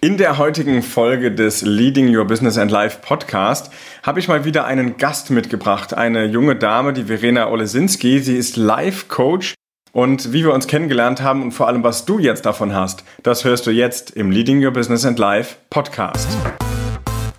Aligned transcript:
In 0.00 0.16
der 0.16 0.38
heutigen 0.38 0.84
Folge 0.84 1.32
des 1.32 1.62
Leading 1.62 2.14
Your 2.16 2.24
Business 2.24 2.56
and 2.56 2.70
Life 2.70 2.98
Podcast 3.02 3.72
habe 4.04 4.20
ich 4.20 4.28
mal 4.28 4.44
wieder 4.44 4.64
einen 4.64 4.96
Gast 4.96 5.30
mitgebracht, 5.30 5.92
eine 5.92 6.26
junge 6.26 6.54
Dame, 6.54 6.92
die 6.92 7.04
Verena 7.04 7.48
Olesinski. 7.48 8.20
Sie 8.20 8.36
ist 8.36 8.56
Life 8.56 9.06
Coach 9.08 9.54
und 9.90 10.32
wie 10.32 10.44
wir 10.44 10.54
uns 10.54 10.68
kennengelernt 10.68 11.20
haben 11.20 11.42
und 11.42 11.50
vor 11.50 11.66
allem 11.66 11.82
was 11.82 12.04
du 12.04 12.20
jetzt 12.20 12.46
davon 12.46 12.76
hast, 12.76 13.02
das 13.24 13.42
hörst 13.42 13.66
du 13.66 13.72
jetzt 13.72 14.12
im 14.12 14.30
Leading 14.30 14.64
Your 14.64 14.70
Business 14.70 15.04
and 15.04 15.18
Life 15.18 15.56
Podcast. 15.68 16.28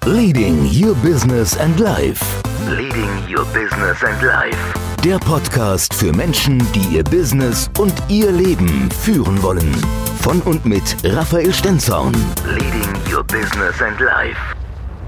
Leading 0.05 0.65
Your 0.65 0.95
Business 0.95 1.57
and 1.57 1.79
Life. 1.79 2.25
Leading 2.67 3.09
Your 3.33 3.45
Business 3.53 4.03
and 4.03 4.21
Life. 4.21 4.57
Der 5.05 5.17
Podcast 5.19 5.93
für 5.93 6.11
Menschen, 6.11 6.61
die 6.75 6.97
ihr 6.97 7.05
Business 7.05 7.69
und 7.77 7.93
ihr 8.09 8.33
Leben 8.33 8.89
führen 8.91 9.41
wollen. 9.41 9.73
Von 10.21 10.41
und 10.41 10.65
mit 10.65 10.97
Raphael 11.05 11.53
Stenzorn. 11.53 12.13
Leading 12.45 12.93
Your 13.11 13.23
Business 13.23 13.81
and 13.81 13.99
Life. 14.01 14.37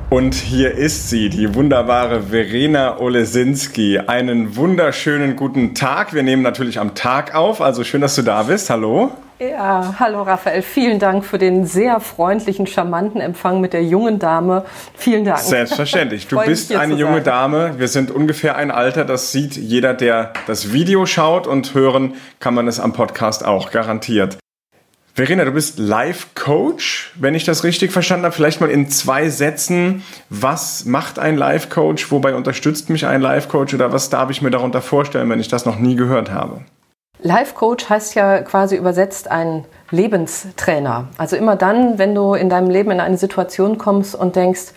Und 0.09 0.33
hier 0.33 0.73
ist 0.73 1.09
sie, 1.09 1.29
die 1.29 1.53
wunderbare 1.53 2.21
Verena 2.21 2.97
Olesinski. 2.97 3.99
Einen 3.99 4.55
wunderschönen 4.55 5.35
guten 5.35 5.75
Tag. 5.75 6.13
Wir 6.13 6.23
nehmen 6.23 6.41
natürlich 6.41 6.79
am 6.79 6.95
Tag 6.95 7.35
auf, 7.35 7.61
also 7.61 7.83
schön, 7.83 7.99
dass 7.99 8.15
du 8.15 8.21
da 8.21 8.43
bist. 8.43 8.69
Hallo. 8.69 9.11
Ja, 9.37 9.95
hallo 9.99 10.21
Raphael. 10.21 10.61
Vielen 10.61 10.99
Dank 10.99 11.25
für 11.25 11.37
den 11.37 11.65
sehr 11.65 11.99
freundlichen, 11.99 12.65
charmanten 12.65 13.19
Empfang 13.19 13.59
mit 13.59 13.73
der 13.73 13.83
jungen 13.83 14.17
Dame. 14.17 14.63
Vielen 14.93 15.25
Dank. 15.25 15.39
Selbstverständlich. 15.39 16.27
Du 16.27 16.39
bist 16.39 16.73
eine 16.73 16.93
junge 16.95 17.15
sein. 17.15 17.23
Dame. 17.25 17.73
Wir 17.77 17.89
sind 17.89 18.11
ungefähr 18.11 18.55
ein 18.55 18.71
Alter, 18.71 19.03
das 19.03 19.31
sieht 19.31 19.57
jeder, 19.57 19.93
der 19.93 20.31
das 20.47 20.71
Video 20.71 21.05
schaut 21.05 21.47
und 21.47 21.73
hören 21.73 22.13
kann 22.39 22.53
man 22.53 22.67
es 22.67 22.79
am 22.79 22.93
Podcast 22.93 23.45
auch 23.45 23.71
garantiert. 23.71 24.37
Verena, 25.13 25.43
du 25.43 25.51
bist 25.51 25.77
Life-Coach, 25.77 27.13
wenn 27.19 27.35
ich 27.35 27.43
das 27.43 27.65
richtig 27.65 27.91
verstanden 27.91 28.25
habe. 28.25 28.33
Vielleicht 28.33 28.61
mal 28.61 28.69
in 28.69 28.89
zwei 28.89 29.27
Sätzen. 29.27 30.03
Was 30.29 30.85
macht 30.85 31.19
ein 31.19 31.37
Life-Coach? 31.37 32.11
Wobei 32.11 32.33
unterstützt 32.33 32.89
mich 32.89 33.05
ein 33.05 33.19
Life-Coach? 33.19 33.73
Oder 33.73 33.91
was 33.91 34.09
darf 34.09 34.29
ich 34.29 34.41
mir 34.41 34.51
darunter 34.51 34.81
vorstellen, 34.81 35.29
wenn 35.29 35.41
ich 35.41 35.49
das 35.49 35.65
noch 35.65 35.77
nie 35.77 35.95
gehört 35.95 36.31
habe? 36.31 36.61
Life-Coach 37.23 37.89
heißt 37.89 38.15
ja 38.15 38.41
quasi 38.41 38.77
übersetzt 38.77 39.29
ein 39.29 39.65
Lebenstrainer. 39.91 41.09
Also 41.17 41.35
immer 41.35 41.57
dann, 41.57 41.99
wenn 41.99 42.15
du 42.15 42.33
in 42.33 42.49
deinem 42.49 42.69
Leben 42.69 42.89
in 42.91 42.99
eine 43.01 43.17
Situation 43.17 43.77
kommst 43.77 44.15
und 44.15 44.35
denkst, 44.37 44.71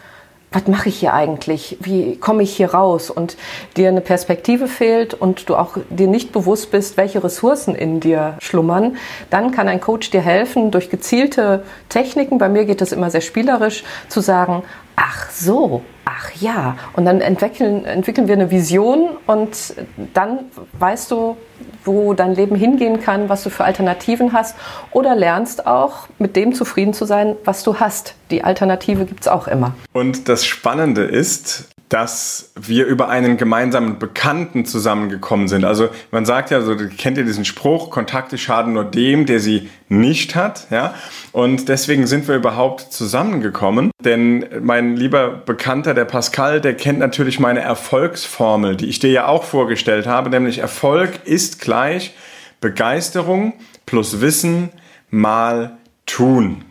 was 0.53 0.67
mache 0.69 0.89
ich 0.89 1.01
hier 1.01 1.13
eigentlich? 1.13 1.77
Wie 1.81 2.17
komme 2.17 2.45
ich 2.45 2.57
hier 2.57 2.73
raus? 2.73 3.11
Und 3.11 3.37
dir 3.77 3.89
eine 3.89 4.01
Perspektive 4.01 4.69
fehlt 4.69 5.13
und 5.13 5.49
du 5.49 5.57
auch 5.57 5.77
dir 5.91 6.07
nicht 6.07 6.33
bewusst 6.33 6.71
bist, 6.71 6.97
welche 6.97 7.25
Ressourcen 7.25 7.75
in 7.75 7.99
dir 7.99 8.35
schlummern, 8.39 8.97
dann 9.31 9.51
kann 9.51 9.69
ein 9.69 9.81
Coach 9.81 10.11
dir 10.11 10.21
helfen, 10.21 10.71
durch 10.71 10.91
gezielte 10.91 11.65
Techniken, 11.89 12.39
bei 12.39 12.49
mir 12.49 12.65
geht 12.65 12.81
das 12.81 12.93
immer 12.93 13.11
sehr 13.11 13.21
spielerisch, 13.21 13.83
zu 14.09 14.21
sagen, 14.21 14.63
ach 14.97 15.31
so, 15.31 15.83
ach 16.05 16.31
ja. 16.41 16.77
Und 16.95 17.05
dann 17.05 17.21
entwickeln, 17.21 17.85
entwickeln 17.85 18.29
wir 18.29 18.35
eine 18.35 18.51
Vision 18.51 19.11
und 19.27 19.75
dann 20.13 20.41
weißt 20.79 21.11
du, 21.11 21.37
wo 21.85 22.15
dein 22.15 22.35
Leben 22.35 22.57
hingehen 22.57 23.01
kann, 23.01 23.29
was 23.29 23.43
du 23.43 23.51
für 23.51 23.65
Alternativen 23.65 24.33
hast 24.33 24.57
oder 24.93 25.15
lernst 25.15 25.67
auch 25.67 26.09
mit 26.19 26.37
dem 26.37 26.55
zufrieden 26.55 26.95
zu 26.95 27.05
sein, 27.05 27.37
was 27.45 27.63
du 27.63 27.79
hast. 27.79 28.15
Die 28.31 28.45
Alternative 28.45 29.05
gibt 29.05 29.23
es 29.23 29.29
auch 29.29 29.49
immer. 29.49 29.75
Und 29.93 30.29
das 30.29 30.45
Spannende 30.45 31.03
ist, 31.03 31.74
dass 31.89 32.53
wir 32.59 32.87
über 32.87 33.09
einen 33.09 33.37
gemeinsamen 33.37 33.99
Bekannten 33.99 34.65
zusammengekommen 34.65 35.49
sind. 35.49 35.65
Also 35.65 35.89
man 36.11 36.25
sagt 36.25 36.51
ja, 36.51 36.63
so 36.63 36.75
kennt 36.77 37.19
ihr 37.19 37.25
diesen 37.25 37.45
Spruch, 37.45 37.91
Kontakte 37.91 38.39
schaden 38.39 38.73
nur 38.73 38.85
dem, 38.85 39.27
der 39.27 39.41
sie 39.41 39.69
nicht 39.89 40.35
hat, 40.35 40.67
ja? 40.71 40.95
Und 41.33 41.69
deswegen 41.69 42.07
sind 42.07 42.27
wir 42.27 42.37
überhaupt 42.37 42.93
zusammengekommen, 42.93 43.91
denn 44.03 44.47
mein 44.63 44.97
lieber 44.97 45.29
Bekannter, 45.29 45.95
der 45.95 46.07
Pascal, 46.07 46.61
der 46.61 46.75
kennt 46.75 46.99
natürlich 46.99 47.39
meine 47.39 47.61
Erfolgsformel, 47.61 48.77
die 48.77 48.87
ich 48.87 48.99
dir 48.99 49.11
ja 49.11 49.27
auch 49.27 49.45
vorgestellt 49.45 50.07
habe, 50.07 50.31
nämlich 50.31 50.59
Erfolg 50.59 51.21
ist 51.25 51.61
gleich 51.61 52.15
Begeisterung 52.61 53.53
plus 53.87 54.21
Wissen 54.21 54.71
mal 55.11 55.77
tun. 56.07 56.65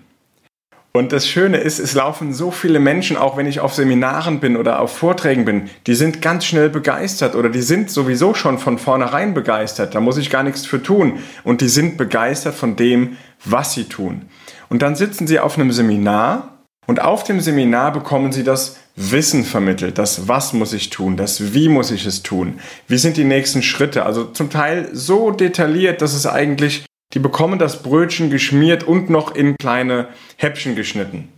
Und 0.96 1.12
das 1.12 1.28
Schöne 1.28 1.58
ist, 1.58 1.80
es 1.80 1.96
laufen 1.96 2.36
so 2.36 2.52
viele 2.52 2.80
Menschen, 2.80 3.18
auch 3.18 3.36
wenn 3.36 3.48
ich 3.48 3.60
auf 3.60 3.74
Seminaren 3.74 4.40
bin 4.40 4.56
oder 4.56 4.80
auf 4.80 4.96
Vorträgen 4.96 5.44
bin, 5.44 5.72
die 5.88 5.96
sind 5.96 6.22
ganz 6.22 6.46
schnell 6.46 6.70
begeistert 6.70 7.34
oder 7.34 7.50
die 7.50 7.64
sind 7.64 7.90
sowieso 7.90 8.36
schon 8.36 8.60
von 8.60 8.78
vornherein 8.78 9.34
begeistert. 9.34 9.96
Da 9.96 10.00
muss 10.00 10.18
ich 10.18 10.30
gar 10.30 10.44
nichts 10.44 10.68
für 10.68 10.84
tun. 10.84 11.18
Und 11.44 11.62
die 11.62 11.68
sind 11.68 11.98
begeistert 11.98 12.54
von 12.54 12.76
dem, 12.76 13.18
was 13.44 13.74
sie 13.74 13.86
tun. 13.86 14.30
Und 14.70 14.84
dann 14.84 14.96
sitzen 14.96 15.26
sie 15.26 15.40
auf 15.40 15.58
einem 15.58 15.72
Seminar 15.72 16.60
und 16.86 17.02
auf 17.02 17.24
dem 17.24 17.40
Seminar 17.40 17.92
bekommen 17.92 18.32
sie 18.32 18.44
das 18.44 18.78
Wissen 18.96 19.46
vermittelt. 19.46 19.98
Das 19.98 20.28
Was 20.28 20.54
muss 20.54 20.74
ich 20.74 20.92
tun? 20.92 21.18
Das 21.18 21.56
Wie 21.56 21.70
muss 21.70 21.90
ich 21.90 22.06
es 22.06 22.22
tun? 22.22 22.60
Wie 22.88 23.00
sind 23.00 23.18
die 23.18 23.24
nächsten 23.24 23.64
Schritte? 23.64 24.06
Also 24.06 24.26
zum 24.26 24.52
Teil 24.52 24.90
so 24.94 25.32
detailliert, 25.32 26.04
dass 26.04 26.14
es 26.14 26.28
eigentlich 26.28 26.86
die 27.14 27.20
bekommen 27.20 27.60
das 27.60 27.84
Brötchen 27.84 28.30
geschmiert 28.30 28.84
und 28.84 29.10
noch 29.10 29.36
in 29.36 29.56
kleine 29.58 30.08
Häppchen 30.38 30.76
geschnitten. 30.76 31.30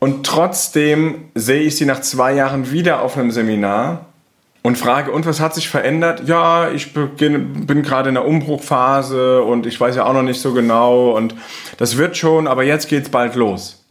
Und 0.00 0.26
trotzdem 0.26 1.30
sehe 1.34 1.62
ich 1.62 1.76
sie 1.76 1.86
nach 1.86 2.00
zwei 2.00 2.34
Jahren 2.34 2.70
wieder 2.70 3.00
auf 3.00 3.16
einem 3.16 3.30
Seminar 3.30 4.06
und 4.62 4.76
frage, 4.76 5.12
und 5.12 5.24
was 5.24 5.40
hat 5.40 5.54
sich 5.54 5.68
verändert? 5.68 6.24
Ja, 6.26 6.70
ich 6.70 6.92
bin 6.92 7.82
gerade 7.82 8.08
in 8.08 8.14
der 8.14 8.26
Umbruchphase 8.26 9.42
und 9.42 9.66
ich 9.66 9.80
weiß 9.80 9.96
ja 9.96 10.04
auch 10.04 10.12
noch 10.12 10.22
nicht 10.22 10.40
so 10.40 10.52
genau 10.52 11.12
und 11.12 11.34
das 11.78 11.96
wird 11.96 12.16
schon, 12.16 12.46
aber 12.46 12.64
jetzt 12.64 12.88
geht 12.88 13.04
es 13.04 13.08
bald 13.08 13.34
los. 13.34 13.84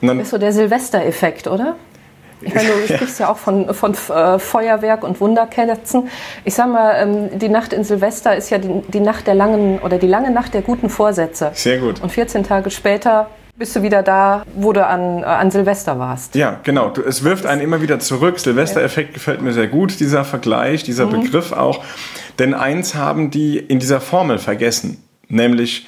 Und 0.00 0.08
dann, 0.08 0.18
das 0.18 0.28
ist 0.28 0.30
so 0.30 0.38
der 0.38 0.52
Silvestereffekt, 0.52 1.48
oder? 1.48 1.76
Ich 2.40 2.54
meine, 2.54 2.68
du 2.68 2.94
sprichst 2.94 3.20
ja 3.20 3.30
auch 3.30 3.38
von, 3.38 3.72
von 3.74 3.94
äh, 3.94 4.38
Feuerwerk 4.38 5.04
und 5.04 5.20
Wunderkerzen. 5.20 6.08
Ich 6.44 6.54
sag 6.54 6.68
mal, 6.68 6.94
ähm, 6.98 7.38
die 7.38 7.48
Nacht 7.48 7.72
in 7.72 7.84
Silvester 7.84 8.36
ist 8.36 8.50
ja 8.50 8.58
die, 8.58 8.82
die 8.88 9.00
Nacht 9.00 9.26
der 9.26 9.34
langen 9.34 9.78
oder 9.80 9.98
die 9.98 10.06
lange 10.06 10.30
Nacht 10.30 10.54
der 10.54 10.62
guten 10.62 10.90
Vorsätze. 10.90 11.50
Sehr 11.54 11.78
gut. 11.78 12.00
Und 12.00 12.10
14 12.10 12.44
Tage 12.44 12.70
später 12.70 13.28
bist 13.56 13.74
du 13.74 13.82
wieder 13.82 14.02
da, 14.02 14.44
wo 14.54 14.72
du 14.72 14.86
an, 14.86 15.22
äh, 15.22 15.26
an 15.26 15.50
Silvester 15.50 15.98
warst. 15.98 16.34
Ja, 16.34 16.60
genau. 16.62 16.90
Du, 16.90 17.02
es 17.02 17.24
wirft 17.24 17.44
einen 17.44 17.60
immer 17.60 17.82
wieder 17.82 17.98
zurück. 17.98 18.38
Silvestereffekt 18.38 19.14
gefällt 19.14 19.42
mir 19.42 19.52
sehr 19.52 19.66
gut, 19.66 19.98
dieser 19.98 20.24
Vergleich, 20.24 20.84
dieser 20.84 21.06
mhm. 21.06 21.22
Begriff 21.22 21.52
auch. 21.52 21.84
Denn 22.38 22.54
eins 22.54 22.94
haben 22.94 23.30
die 23.30 23.58
in 23.58 23.80
dieser 23.80 24.00
Formel 24.00 24.38
vergessen, 24.38 25.02
nämlich 25.28 25.86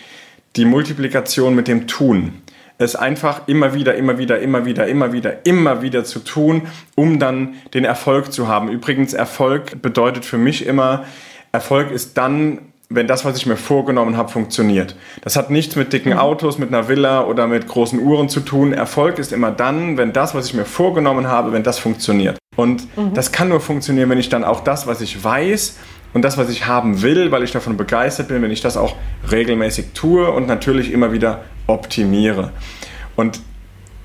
die 0.56 0.64
Multiplikation 0.64 1.54
mit 1.54 1.68
dem 1.68 1.86
Tun 1.86 2.42
es 2.80 2.96
einfach 2.96 3.42
immer 3.46 3.74
wieder, 3.74 3.94
immer 3.94 4.16
wieder, 4.16 4.40
immer 4.40 4.64
wieder, 4.64 4.86
immer 4.86 5.12
wieder, 5.12 5.44
immer 5.44 5.82
wieder 5.82 6.02
zu 6.02 6.18
tun, 6.20 6.62
um 6.96 7.18
dann 7.18 7.54
den 7.74 7.84
Erfolg 7.84 8.32
zu 8.32 8.48
haben. 8.48 8.70
Übrigens, 8.70 9.12
Erfolg 9.12 9.82
bedeutet 9.82 10.24
für 10.24 10.38
mich 10.38 10.64
immer, 10.64 11.04
Erfolg 11.52 11.90
ist 11.90 12.16
dann, 12.16 12.60
wenn 12.88 13.06
das, 13.06 13.26
was 13.26 13.36
ich 13.36 13.44
mir 13.44 13.58
vorgenommen 13.58 14.16
habe, 14.16 14.30
funktioniert. 14.30 14.96
Das 15.20 15.36
hat 15.36 15.50
nichts 15.50 15.76
mit 15.76 15.92
dicken 15.92 16.14
mhm. 16.14 16.18
Autos, 16.18 16.56
mit 16.56 16.68
einer 16.70 16.88
Villa 16.88 17.24
oder 17.26 17.46
mit 17.46 17.68
großen 17.68 18.00
Uhren 18.00 18.30
zu 18.30 18.40
tun. 18.40 18.72
Erfolg 18.72 19.18
ist 19.18 19.32
immer 19.32 19.50
dann, 19.50 19.98
wenn 19.98 20.14
das, 20.14 20.34
was 20.34 20.46
ich 20.46 20.54
mir 20.54 20.64
vorgenommen 20.64 21.28
habe, 21.28 21.52
wenn 21.52 21.62
das 21.62 21.78
funktioniert. 21.78 22.38
Und 22.56 22.96
mhm. 22.96 23.12
das 23.12 23.30
kann 23.30 23.50
nur 23.50 23.60
funktionieren, 23.60 24.08
wenn 24.08 24.18
ich 24.18 24.30
dann 24.30 24.42
auch 24.42 24.60
das, 24.60 24.86
was 24.86 25.02
ich 25.02 25.22
weiß, 25.22 25.76
und 26.12 26.22
das, 26.22 26.36
was 26.38 26.50
ich 26.50 26.66
haben 26.66 27.02
will, 27.02 27.30
weil 27.30 27.42
ich 27.42 27.52
davon 27.52 27.76
begeistert 27.76 28.28
bin, 28.28 28.42
wenn 28.42 28.50
ich 28.50 28.60
das 28.60 28.76
auch 28.76 28.96
regelmäßig 29.30 29.92
tue 29.94 30.30
und 30.30 30.46
natürlich 30.46 30.92
immer 30.92 31.12
wieder 31.12 31.44
optimiere. 31.70 32.52
Und 33.16 33.40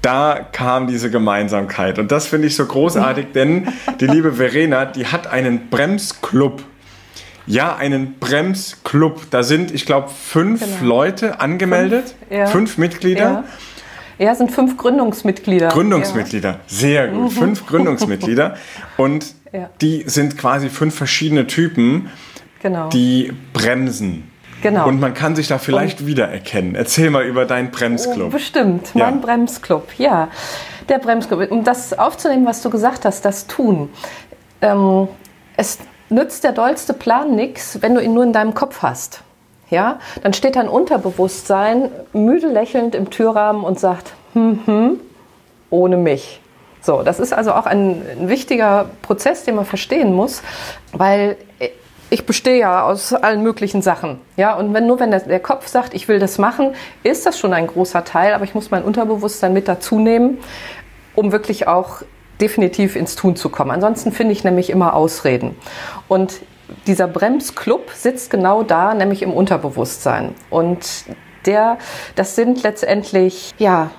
da 0.01 0.39
kam 0.51 0.87
diese 0.87 1.09
Gemeinsamkeit. 1.09 1.97
Und 1.97 2.11
das 2.11 2.27
finde 2.27 2.47
ich 2.47 2.55
so 2.55 2.65
großartig, 2.65 3.27
denn 3.33 3.67
die 3.99 4.05
liebe 4.05 4.33
Verena, 4.33 4.85
die 4.85 5.07
hat 5.07 5.27
einen 5.27 5.69
Bremsclub. 5.69 6.63
Ja, 7.47 7.75
einen 7.75 8.15
Bremsclub. 8.19 9.29
Da 9.31 9.43
sind, 9.43 9.71
ich 9.71 9.85
glaube, 9.85 10.09
fünf 10.09 10.61
genau. 10.61 10.95
Leute 10.97 11.39
angemeldet, 11.39 12.15
fünf, 12.19 12.39
ja. 12.39 12.45
fünf 12.47 12.77
Mitglieder. 12.77 13.21
Ja. 13.21 13.43
Ja, 14.17 14.33
sind 14.33 14.51
fünf 14.51 14.77
Gründungsmitglieder. 14.77 15.69
Gründungsmitglieder, 15.69 16.49
ja. 16.51 16.59
sehr 16.67 17.09
gut. 17.09 17.33
Fünf 17.33 17.65
Gründungsmitglieder. 17.65 18.55
Und 18.95 19.35
die 19.81 20.03
sind 20.05 20.37
quasi 20.37 20.69
fünf 20.69 20.95
verschiedene 20.95 21.47
Typen, 21.47 22.09
genau. 22.61 22.89
die 22.89 23.33
bremsen. 23.51 24.31
Genau. 24.65 24.87
Und 24.87 24.99
man 24.99 25.13
kann 25.13 25.35
sich 25.35 25.47
da 25.47 25.59
vielleicht 25.59 26.01
und, 26.01 26.07
wiedererkennen. 26.07 26.73
Erzähl 26.73 27.11
mal 27.11 27.23
über 27.23 27.45
deinen 27.45 27.69
Bremsclub. 27.69 28.29
Oh, 28.29 28.31
bestimmt, 28.31 28.95
ja. 28.95 29.05
mein 29.05 29.21
Bremsclub, 29.21 29.89
ja. 29.99 30.29
Der 30.89 30.97
Bremsclub. 30.97 31.51
Um 31.51 31.63
das 31.63 31.93
aufzunehmen, 31.93 32.47
was 32.47 32.63
du 32.63 32.71
gesagt 32.71 33.05
hast, 33.05 33.25
das 33.25 33.45
Tun. 33.45 33.89
Ähm, 34.63 35.07
es 35.55 35.77
nützt 36.09 36.43
der 36.43 36.51
dollste 36.51 36.93
Plan 36.93 37.35
nichts, 37.35 37.79
wenn 37.83 37.93
du 37.93 38.01
ihn 38.01 38.15
nur 38.15 38.23
in 38.23 38.33
deinem 38.33 38.55
Kopf 38.55 38.81
hast. 38.81 39.21
Ja, 39.69 39.99
dann 40.23 40.33
steht 40.33 40.55
dein 40.55 40.67
Unterbewusstsein 40.67 41.91
müde 42.13 42.47
lächelnd 42.47 42.95
im 42.95 43.11
Türrahmen 43.11 43.63
und 43.63 43.79
sagt, 43.79 44.13
hm, 44.33 44.61
hm, 44.65 44.99
ohne 45.69 45.97
mich. 45.97 46.41
So, 46.81 47.03
das 47.03 47.19
ist 47.19 47.33
also 47.33 47.53
auch 47.53 47.67
ein, 47.67 48.01
ein 48.19 48.29
wichtiger 48.29 48.89
Prozess, 49.03 49.43
den 49.43 49.57
man 49.57 49.65
verstehen 49.65 50.11
muss, 50.11 50.41
weil 50.91 51.37
ich 52.15 52.25
bestehe 52.25 52.57
ja 52.57 52.83
aus 52.85 53.11
allen 53.11 53.43
möglichen 53.43 53.81
Sachen. 53.81 54.21
Ja, 54.37 54.55
und 54.55 54.73
wenn 54.73 54.87
nur 54.87 55.01
wenn 55.01 55.11
der, 55.11 55.19
der 55.19 55.41
Kopf 55.41 55.67
sagt, 55.67 55.93
ich 55.93 56.07
will 56.07 56.17
das 56.17 56.37
machen, 56.37 56.73
ist 57.03 57.25
das 57.25 57.37
schon 57.37 57.51
ein 57.51 57.67
großer 57.67 58.05
Teil, 58.05 58.33
aber 58.33 58.45
ich 58.45 58.55
muss 58.55 58.71
mein 58.71 58.83
Unterbewusstsein 58.83 59.51
mit 59.51 59.67
dazu 59.67 59.99
nehmen, 59.99 60.37
um 61.13 61.33
wirklich 61.33 61.67
auch 61.67 62.03
definitiv 62.39 62.95
ins 62.95 63.17
Tun 63.17 63.35
zu 63.35 63.49
kommen. 63.49 63.71
Ansonsten 63.71 64.13
finde 64.13 64.31
ich 64.31 64.45
nämlich 64.45 64.69
immer 64.69 64.93
Ausreden. 64.93 65.57
Und 66.07 66.39
dieser 66.87 67.09
Bremsclub 67.09 67.91
sitzt 67.91 68.29
genau 68.29 68.63
da, 68.63 68.93
nämlich 68.93 69.21
im 69.21 69.33
Unterbewusstsein. 69.33 70.35
Und 70.49 71.03
der, 71.45 71.77
das 72.15 72.37
sind 72.37 72.63
letztendlich, 72.63 73.53
ja, 73.57 73.91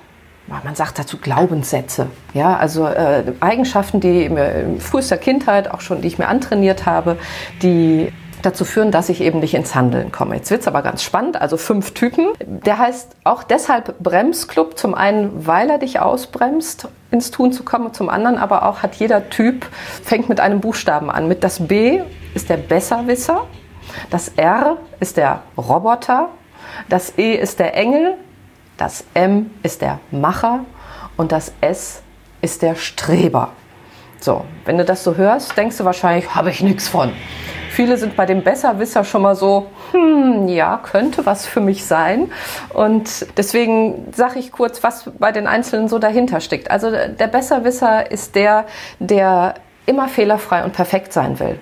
man 0.48 0.74
sagt 0.74 0.98
dazu 0.98 1.18
Glaubenssätze, 1.18 2.06
ja, 2.32 2.56
also 2.56 2.86
äh, 2.86 3.24
Eigenschaften, 3.40 4.00
die 4.00 4.24
in 4.24 4.80
frühester 4.80 5.16
Kindheit 5.16 5.70
auch 5.70 5.80
schon, 5.80 6.02
die 6.02 6.08
ich 6.08 6.18
mir 6.18 6.28
antrainiert 6.28 6.86
habe, 6.86 7.16
die 7.62 8.12
dazu 8.42 8.64
führen, 8.64 8.92
dass 8.92 9.08
ich 9.08 9.20
eben 9.20 9.40
nicht 9.40 9.54
ins 9.54 9.74
Handeln 9.74 10.12
komme. 10.12 10.36
Jetzt 10.36 10.50
wird 10.50 10.60
es 10.60 10.68
aber 10.68 10.82
ganz 10.82 11.02
spannend, 11.02 11.40
also 11.40 11.56
fünf 11.56 11.92
Typen. 11.92 12.28
Der 12.38 12.78
heißt 12.78 13.16
auch 13.24 13.42
deshalb 13.42 13.98
Bremsclub, 13.98 14.78
zum 14.78 14.94
einen, 14.94 15.46
weil 15.46 15.68
er 15.68 15.78
dich 15.78 16.00
ausbremst, 16.00 16.88
ins 17.10 17.30
Tun 17.30 17.52
zu 17.52 17.64
kommen, 17.64 17.92
zum 17.92 18.08
anderen 18.08 18.38
aber 18.38 18.66
auch 18.66 18.82
hat 18.82 18.94
jeder 18.96 19.30
Typ, 19.30 19.66
fängt 20.02 20.28
mit 20.28 20.40
einem 20.40 20.60
Buchstaben 20.60 21.10
an. 21.10 21.28
Mit 21.28 21.42
das 21.44 21.66
B 21.66 22.02
ist 22.34 22.48
der 22.48 22.56
Besserwisser, 22.56 23.46
das 24.10 24.28
R 24.28 24.76
ist 25.00 25.16
der 25.16 25.42
Roboter, 25.56 26.28
das 26.88 27.16
E 27.18 27.34
ist 27.34 27.58
der 27.58 27.76
Engel, 27.76 28.14
das 28.76 29.04
M 29.14 29.50
ist 29.62 29.82
der 29.82 30.00
Macher 30.10 30.64
und 31.16 31.32
das 31.32 31.52
S 31.60 32.02
ist 32.40 32.62
der 32.62 32.74
Streber. 32.74 33.50
So, 34.20 34.44
wenn 34.64 34.78
du 34.78 34.84
das 34.84 35.04
so 35.04 35.16
hörst, 35.16 35.56
denkst 35.56 35.76
du 35.78 35.84
wahrscheinlich, 35.84 36.34
habe 36.34 36.50
ich 36.50 36.62
nichts 36.62 36.88
von. 36.88 37.12
Viele 37.70 37.98
sind 37.98 38.16
bei 38.16 38.24
dem 38.24 38.42
Besserwisser 38.42 39.04
schon 39.04 39.20
mal 39.22 39.36
so, 39.36 39.66
hm, 39.92 40.48
ja, 40.48 40.78
könnte 40.78 41.26
was 41.26 41.44
für 41.44 41.60
mich 41.60 41.84
sein. 41.84 42.32
Und 42.72 43.26
deswegen 43.36 44.12
sage 44.12 44.38
ich 44.38 44.50
kurz, 44.50 44.82
was 44.82 45.10
bei 45.18 45.30
den 45.30 45.46
Einzelnen 45.46 45.88
so 45.88 45.98
dahinter 45.98 46.40
steckt. 46.40 46.70
Also 46.70 46.90
der 46.90 47.26
Besserwisser 47.26 48.10
ist 48.10 48.34
der, 48.34 48.64
der 48.98 49.56
immer 49.84 50.08
fehlerfrei 50.08 50.64
und 50.64 50.72
perfekt 50.72 51.12
sein 51.12 51.38
will. 51.38 51.58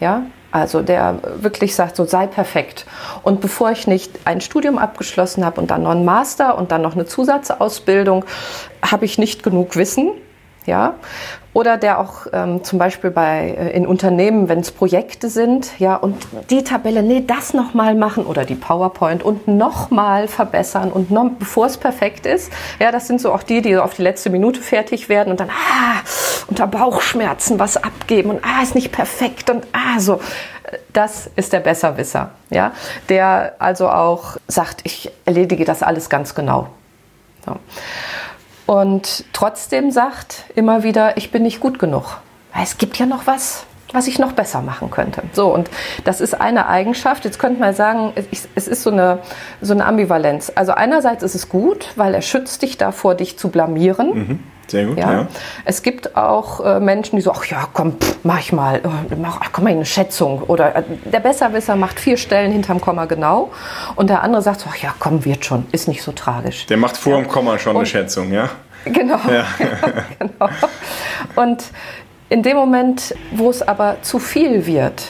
Ja, 0.00 0.24
also 0.54 0.82
der 0.82 1.18
wirklich 1.40 1.74
sagt, 1.74 1.96
so 1.96 2.04
sei 2.04 2.28
perfekt. 2.28 2.86
Und 3.24 3.40
bevor 3.40 3.72
ich 3.72 3.88
nicht 3.88 4.20
ein 4.24 4.40
Studium 4.40 4.78
abgeschlossen 4.78 5.44
habe 5.44 5.60
und 5.60 5.72
dann 5.72 5.82
noch 5.82 5.90
einen 5.90 6.04
Master 6.04 6.56
und 6.56 6.70
dann 6.70 6.80
noch 6.80 6.94
eine 6.94 7.06
Zusatzausbildung, 7.06 8.24
habe 8.80 9.04
ich 9.04 9.18
nicht 9.18 9.42
genug 9.42 9.74
Wissen. 9.74 10.12
Ja, 10.64 10.94
oder 11.54 11.76
der 11.76 12.00
auch 12.00 12.26
ähm, 12.32 12.64
zum 12.64 12.80
Beispiel 12.80 13.10
bei 13.10 13.56
äh, 13.56 13.70
in 13.70 13.86
Unternehmen, 13.86 14.48
wenn 14.48 14.58
es 14.58 14.72
Projekte 14.72 15.30
sind, 15.30 15.78
ja, 15.78 15.94
und 15.94 16.26
die 16.50 16.64
Tabelle, 16.64 17.02
nee, 17.02 17.22
das 17.24 17.54
nochmal 17.54 17.94
machen 17.94 18.26
oder 18.26 18.44
die 18.44 18.56
PowerPoint 18.56 19.22
und 19.22 19.46
nochmal 19.46 20.26
verbessern 20.26 20.90
und 20.92 21.12
noch, 21.12 21.30
bevor 21.38 21.66
es 21.66 21.76
perfekt 21.76 22.26
ist. 22.26 22.52
Ja, 22.80 22.90
das 22.90 23.06
sind 23.06 23.20
so 23.20 23.32
auch 23.32 23.44
die, 23.44 23.62
die 23.62 23.76
auf 23.76 23.94
die 23.94 24.02
letzte 24.02 24.30
Minute 24.30 24.60
fertig 24.60 25.08
werden 25.08 25.30
und 25.30 25.38
dann 25.38 25.48
ah, 25.48 26.00
unter 26.48 26.66
Bauchschmerzen 26.66 27.58
was 27.60 27.76
abgeben 27.76 28.30
und 28.30 28.44
ah, 28.44 28.62
ist 28.62 28.74
nicht 28.74 28.90
perfekt 28.90 29.48
und 29.48 29.64
ah, 29.72 30.00
so. 30.00 30.20
Das 30.92 31.30
ist 31.36 31.52
der 31.52 31.60
Besserwisser, 31.60 32.30
ja, 32.50 32.72
der 33.08 33.54
also 33.60 33.88
auch 33.88 34.38
sagt, 34.48 34.80
ich 34.82 35.12
erledige 35.24 35.64
das 35.64 35.84
alles 35.84 36.10
ganz 36.10 36.34
genau. 36.34 36.68
So 37.46 37.56
und 38.66 39.24
trotzdem 39.32 39.90
sagt 39.90 40.44
immer 40.54 40.82
wieder, 40.82 41.16
ich 41.16 41.30
bin 41.30 41.42
nicht 41.42 41.60
gut 41.60 41.78
genug. 41.78 42.18
Es 42.60 42.78
gibt 42.78 42.98
ja 42.98 43.06
noch 43.06 43.26
was, 43.26 43.64
was 43.92 44.06
ich 44.06 44.18
noch 44.18 44.32
besser 44.32 44.62
machen 44.62 44.90
könnte. 44.90 45.22
So, 45.32 45.52
und 45.52 45.70
das 46.04 46.20
ist 46.20 46.40
eine 46.40 46.68
Eigenschaft. 46.68 47.24
Jetzt 47.24 47.38
könnte 47.38 47.60
man 47.60 47.74
sagen, 47.74 48.12
es 48.54 48.68
ist 48.68 48.82
so 48.82 48.90
eine, 48.90 49.18
so 49.60 49.72
eine 49.72 49.84
Ambivalenz. 49.86 50.52
Also 50.54 50.72
einerseits 50.72 51.22
ist 51.22 51.34
es 51.34 51.48
gut, 51.48 51.88
weil 51.96 52.14
er 52.14 52.22
schützt 52.22 52.62
dich 52.62 52.78
davor, 52.78 53.14
dich 53.14 53.38
zu 53.38 53.50
blamieren. 53.50 54.14
Mhm. 54.14 54.40
Sehr 54.66 54.86
gut, 54.86 54.98
ja. 54.98 55.12
ja. 55.12 55.26
Es 55.64 55.82
gibt 55.82 56.16
auch 56.16 56.64
äh, 56.64 56.80
Menschen, 56.80 57.16
die 57.16 57.22
so, 57.22 57.32
ach 57.32 57.44
ja, 57.46 57.68
komm, 57.72 57.98
pff, 58.00 58.18
mach 58.22 58.40
ich 58.40 58.52
mal, 58.52 58.76
äh, 58.76 59.16
mach, 59.16 59.40
ach, 59.42 59.50
komm 59.52 59.64
mal 59.64 59.70
eine 59.70 59.86
Schätzung. 59.86 60.42
Oder 60.42 60.76
äh, 60.76 60.82
der 61.04 61.20
Besserwisser 61.20 61.76
macht 61.76 62.00
vier 62.00 62.16
Stellen 62.16 62.52
hinterm 62.52 62.80
Komma 62.80 63.04
genau. 63.04 63.50
Und 63.96 64.10
der 64.10 64.22
andere 64.22 64.42
sagt 64.42 64.60
so, 64.60 64.70
ach 64.70 64.76
ja, 64.76 64.94
komm, 64.98 65.24
wird 65.24 65.44
schon, 65.44 65.66
ist 65.72 65.88
nicht 65.88 66.02
so 66.02 66.12
tragisch. 66.12 66.66
Der 66.66 66.76
macht 66.76 66.96
vor 66.96 67.14
ja. 67.14 67.20
dem 67.20 67.28
Komma 67.28 67.58
schon 67.58 67.72
und, 67.72 67.78
eine 67.78 67.86
Schätzung, 67.86 68.32
ja? 68.32 68.50
Genau, 68.84 69.18
ja. 69.30 69.44
genau. 70.18 70.50
Und 71.36 71.64
in 72.28 72.42
dem 72.42 72.56
Moment, 72.56 73.14
wo 73.32 73.50
es 73.50 73.62
aber 73.62 73.98
zu 74.02 74.18
viel 74.18 74.66
wird, 74.66 75.04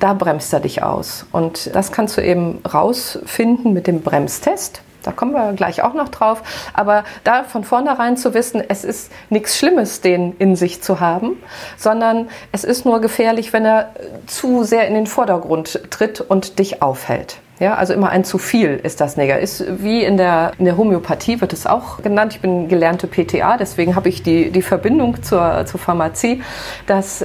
da 0.00 0.14
bremst 0.14 0.52
er 0.52 0.60
dich 0.60 0.82
aus. 0.82 1.26
Und 1.32 1.74
das 1.74 1.92
kannst 1.92 2.16
du 2.16 2.22
eben 2.22 2.60
rausfinden 2.64 3.72
mit 3.72 3.86
dem 3.86 4.02
Bremstest. 4.02 4.82
Da 5.06 5.12
kommen 5.12 5.32
wir 5.32 5.52
gleich 5.52 5.82
auch 5.82 5.94
noch 5.94 6.08
drauf. 6.08 6.42
Aber 6.72 7.04
da 7.22 7.44
von 7.44 7.64
vornherein 7.64 8.16
zu 8.16 8.34
wissen, 8.34 8.62
es 8.66 8.84
ist 8.84 9.12
nichts 9.30 9.56
Schlimmes, 9.56 10.00
den 10.00 10.34
in 10.38 10.56
sich 10.56 10.82
zu 10.82 11.00
haben, 11.00 11.36
sondern 11.76 12.28
es 12.52 12.64
ist 12.64 12.84
nur 12.84 13.00
gefährlich, 13.00 13.52
wenn 13.52 13.64
er 13.64 13.90
zu 14.26 14.64
sehr 14.64 14.88
in 14.88 14.94
den 14.94 15.06
Vordergrund 15.06 15.80
tritt 15.90 16.20
und 16.20 16.58
dich 16.58 16.82
aufhält. 16.82 17.38
Ja, 17.60 17.74
also 17.74 17.92
immer 17.92 18.10
ein 18.10 18.24
zu 18.24 18.38
viel 18.38 18.80
ist 18.82 19.00
das 19.00 19.16
Neger. 19.16 19.38
Ist 19.38 19.64
wie 19.82 20.02
in 20.02 20.16
der, 20.16 20.52
in 20.58 20.64
der 20.64 20.76
Homöopathie 20.76 21.40
wird 21.40 21.52
es 21.52 21.66
auch 21.66 22.02
genannt. 22.02 22.34
Ich 22.34 22.40
bin 22.40 22.68
gelernte 22.68 23.06
PTA, 23.06 23.56
deswegen 23.56 23.94
habe 23.94 24.08
ich 24.08 24.22
die, 24.22 24.50
die 24.50 24.62
Verbindung 24.62 25.22
zur, 25.22 25.64
zur 25.66 25.78
Pharmazie, 25.78 26.42
dass 26.86 27.24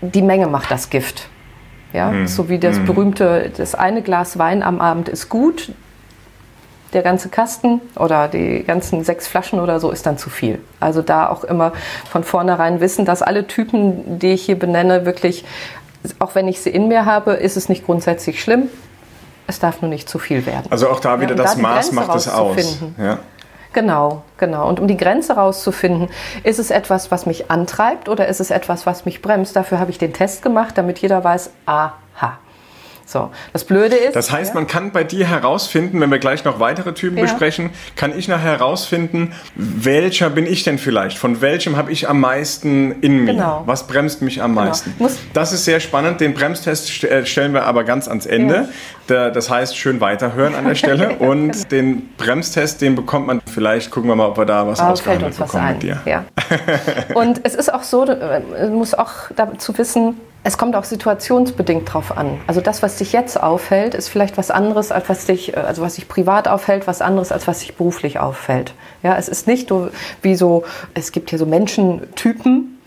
die 0.00 0.22
Menge 0.22 0.46
macht 0.46 0.70
das 0.70 0.88
Gift. 0.88 1.28
Ja, 1.92 2.10
mhm. 2.10 2.26
so 2.26 2.48
wie 2.48 2.58
das 2.58 2.76
hm. 2.76 2.86
berühmte, 2.86 3.52
das 3.56 3.74
eine 3.74 4.02
Glas 4.02 4.38
Wein 4.38 4.62
am 4.62 4.80
Abend 4.80 5.08
ist 5.08 5.28
gut, 5.28 5.72
der 6.92 7.02
ganze 7.02 7.28
Kasten 7.28 7.80
oder 7.96 8.28
die 8.28 8.64
ganzen 8.64 9.04
sechs 9.04 9.26
Flaschen 9.26 9.60
oder 9.60 9.80
so 9.80 9.90
ist 9.90 10.06
dann 10.06 10.18
zu 10.18 10.30
viel. 10.30 10.60
Also 10.80 11.02
da 11.02 11.28
auch 11.28 11.44
immer 11.44 11.72
von 12.10 12.24
vornherein 12.24 12.80
wissen, 12.80 13.04
dass 13.04 13.22
alle 13.22 13.46
Typen, 13.46 14.18
die 14.18 14.32
ich 14.32 14.44
hier 14.44 14.58
benenne, 14.58 15.04
wirklich, 15.04 15.44
auch 16.18 16.34
wenn 16.34 16.48
ich 16.48 16.60
sie 16.60 16.70
in 16.70 16.88
mir 16.88 17.04
habe, 17.04 17.32
ist 17.32 17.56
es 17.56 17.68
nicht 17.68 17.84
grundsätzlich 17.84 18.42
schlimm. 18.42 18.68
Es 19.46 19.58
darf 19.58 19.82
nur 19.82 19.88
nicht 19.88 20.08
zu 20.08 20.18
viel 20.18 20.46
werden. 20.46 20.66
Also 20.70 20.88
auch 20.88 21.00
da 21.00 21.20
wieder 21.20 21.36
ja, 21.36 21.42
das 21.42 21.54
da 21.56 21.62
Maß 21.62 21.92
macht 21.92 22.14
es 22.14 22.28
aus. 22.28 22.78
Ja. 22.98 23.18
Genau, 23.72 24.22
genau. 24.38 24.66
Und 24.68 24.80
um 24.80 24.88
die 24.88 24.96
Grenze 24.96 25.34
rauszufinden, 25.34 26.08
ist 26.44 26.58
es 26.58 26.70
etwas, 26.70 27.10
was 27.10 27.26
mich 27.26 27.50
antreibt 27.50 28.08
oder 28.08 28.26
ist 28.26 28.40
es 28.40 28.50
etwas, 28.50 28.86
was 28.86 29.04
mich 29.04 29.20
bremst? 29.20 29.54
Dafür 29.54 29.78
habe 29.78 29.90
ich 29.90 29.98
den 29.98 30.14
Test 30.14 30.42
gemacht, 30.42 30.78
damit 30.78 30.98
jeder 30.98 31.22
weiß, 31.22 31.50
aha, 31.66 31.92
so, 33.08 33.30
das 33.52 33.62
Blöde 33.62 33.94
ist. 33.94 34.16
Das 34.16 34.32
heißt, 34.32 34.48
ja, 34.50 34.54
man 34.54 34.66
kann 34.66 34.90
bei 34.90 35.04
dir 35.04 35.28
herausfinden, 35.28 36.00
wenn 36.00 36.10
wir 36.10 36.18
gleich 36.18 36.44
noch 36.44 36.58
weitere 36.58 36.92
Typen 36.92 37.18
ja. 37.18 37.22
besprechen, 37.22 37.70
kann 37.94 38.18
ich 38.18 38.26
nachher 38.26 38.58
herausfinden, 38.58 39.32
welcher 39.54 40.28
bin 40.28 40.44
ich 40.44 40.64
denn 40.64 40.76
vielleicht? 40.76 41.16
Von 41.16 41.40
welchem 41.40 41.76
habe 41.76 41.92
ich 41.92 42.08
am 42.08 42.20
meisten 42.20 43.00
in 43.02 43.24
mir? 43.24 43.34
Genau. 43.34 43.62
Was 43.64 43.86
bremst 43.86 44.22
mich 44.22 44.42
am 44.42 44.56
genau. 44.56 44.66
meisten? 44.66 44.92
Das 45.32 45.52
ist 45.52 45.64
sehr 45.64 45.78
spannend. 45.78 46.20
Den 46.20 46.34
Bremstest 46.34 47.04
äh, 47.04 47.24
stellen 47.24 47.54
wir 47.54 47.62
aber 47.62 47.84
ganz 47.84 48.08
ans 48.08 48.26
Ende. 48.26 48.68
Ja. 49.06 49.30
Das 49.30 49.50
heißt, 49.50 49.76
schön 49.76 50.00
weiterhören 50.00 50.56
an 50.56 50.64
der 50.64 50.74
Stelle. 50.76 51.16
Und 51.18 51.52
genau. 51.52 51.68
den 51.70 52.08
Bremstest, 52.16 52.80
den 52.80 52.96
bekommt 52.96 53.28
man 53.28 53.40
vielleicht, 53.52 53.92
gucken 53.92 54.10
wir 54.10 54.16
mal, 54.16 54.26
ob 54.26 54.36
wir 54.36 54.46
da 54.46 54.66
was 54.66 54.80
oh, 54.80 54.84
ausgehandelt 54.84 55.38
bekommen 55.38 55.68
mit 55.68 55.82
dir. 55.84 56.00
Ja. 56.04 56.24
Und 57.14 57.40
es 57.44 57.54
ist 57.54 57.72
auch 57.72 57.84
so, 57.84 58.04
man 58.04 58.54
äh, 58.54 58.68
muss 58.68 58.94
auch 58.94 59.30
dazu 59.36 59.78
wissen, 59.78 60.16
es 60.46 60.58
kommt 60.58 60.76
auch 60.76 60.84
situationsbedingt 60.84 61.92
drauf 61.92 62.16
an. 62.16 62.40
Also 62.46 62.60
das, 62.60 62.80
was 62.80 62.98
dich 62.98 63.12
jetzt 63.12 63.42
auffällt, 63.42 63.96
ist 63.96 64.08
vielleicht 64.08 64.38
was 64.38 64.52
anderes, 64.52 64.92
als 64.92 65.08
was 65.08 65.26
dich, 65.26 65.58
also 65.58 65.82
was 65.82 65.96
dich 65.96 66.06
privat 66.06 66.46
auffällt, 66.46 66.86
was 66.86 67.02
anderes, 67.02 67.32
als 67.32 67.48
was 67.48 67.58
dich 67.58 67.74
beruflich 67.74 68.20
auffällt. 68.20 68.72
Ja, 69.02 69.16
es 69.16 69.28
ist 69.28 69.48
nicht 69.48 69.68
so 69.68 69.88
wie 70.22 70.36
so, 70.36 70.62
es 70.94 71.10
gibt 71.10 71.30
hier 71.30 71.40
so 71.40 71.46
Menschentypen, 71.46 72.80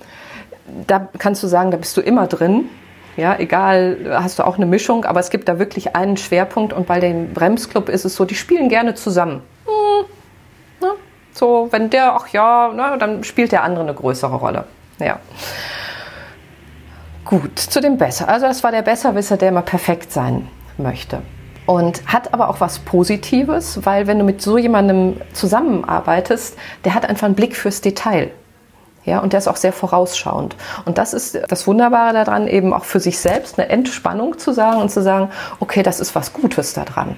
da 0.88 1.10
kannst 1.18 1.44
du 1.44 1.48
sagen, 1.48 1.70
da 1.70 1.76
bist 1.76 1.98
du 1.98 2.02
immer 2.02 2.28
drin. 2.28 2.70
Ja, 3.18 3.38
egal, 3.38 4.18
hast 4.24 4.40
du 4.40 4.48
auch 4.48 4.56
eine 4.56 4.66
Mischung, 4.66 5.04
aber 5.04 5.20
es 5.20 5.30
gibt 5.30 5.50
da 5.50 5.60
wirklich 5.60 5.98
einen 5.98 6.16
Schwerpunkt 6.16 6.72
und 6.72 6.88
bei 6.88 7.02
dem 7.02 7.34
Bremsclub 7.34 7.90
ist 7.90 8.06
es 8.06 8.16
so, 8.16 8.24
die 8.24 8.36
spielen 8.36 8.70
gerne 8.70 8.96
zusammen. 8.96 9.42
Hm, 9.66 10.06
ne? 10.80 10.94
So, 11.34 11.68
wenn 11.72 11.90
der, 11.90 12.14
ach 12.14 12.30
ja, 12.30 12.72
ne, 12.74 12.96
dann 12.98 13.26
spielt 13.26 13.52
der 13.52 13.64
andere 13.64 13.84
eine 13.84 13.94
größere 13.94 14.38
Rolle. 14.38 14.64
Ja. 15.00 15.20
Gut, 17.30 17.60
zu 17.60 17.80
dem 17.80 18.00
Besser. 18.00 18.28
Also 18.28 18.48
das 18.48 18.64
war 18.64 18.72
der 18.72 18.82
Besserwisser, 18.82 19.38
der 19.38 19.50
immer 19.50 19.62
perfekt 19.62 20.12
sein 20.12 20.48
möchte. 20.80 21.22
Und 21.68 22.02
hat 22.12 22.34
aber 22.34 22.50
auch 22.50 22.60
was 22.60 22.80
Positives, 22.80 23.86
weil 23.86 24.08
wenn 24.08 24.18
du 24.18 24.26
mit 24.26 24.42
so 24.42 24.58
jemandem 24.58 25.22
zusammenarbeitest, 25.34 26.58
der 26.86 26.96
hat 26.96 27.08
einfach 27.08 27.28
einen 27.28 27.36
Blick 27.36 27.56
fürs 27.56 27.82
Detail. 27.82 28.32
Ja, 29.06 29.20
und 29.20 29.34
der 29.34 29.38
ist 29.38 29.48
auch 29.48 29.58
sehr 29.58 29.74
vorausschauend. 29.74 30.56
Und 30.86 30.98
das 30.98 31.14
ist 31.14 31.40
das 31.48 31.68
Wunderbare 31.68 32.14
daran, 32.14 32.48
eben 32.48 32.74
auch 32.74 32.86
für 32.86 33.00
sich 33.00 33.20
selbst 33.20 33.60
eine 33.60 33.70
Entspannung 33.70 34.40
zu 34.40 34.52
sagen 34.52 34.82
und 34.82 34.90
zu 34.90 35.04
sagen, 35.04 35.30
okay, 35.60 35.84
das 35.84 36.00
ist 36.00 36.16
was 36.16 36.34
Gutes 36.34 36.74
daran. 36.74 37.16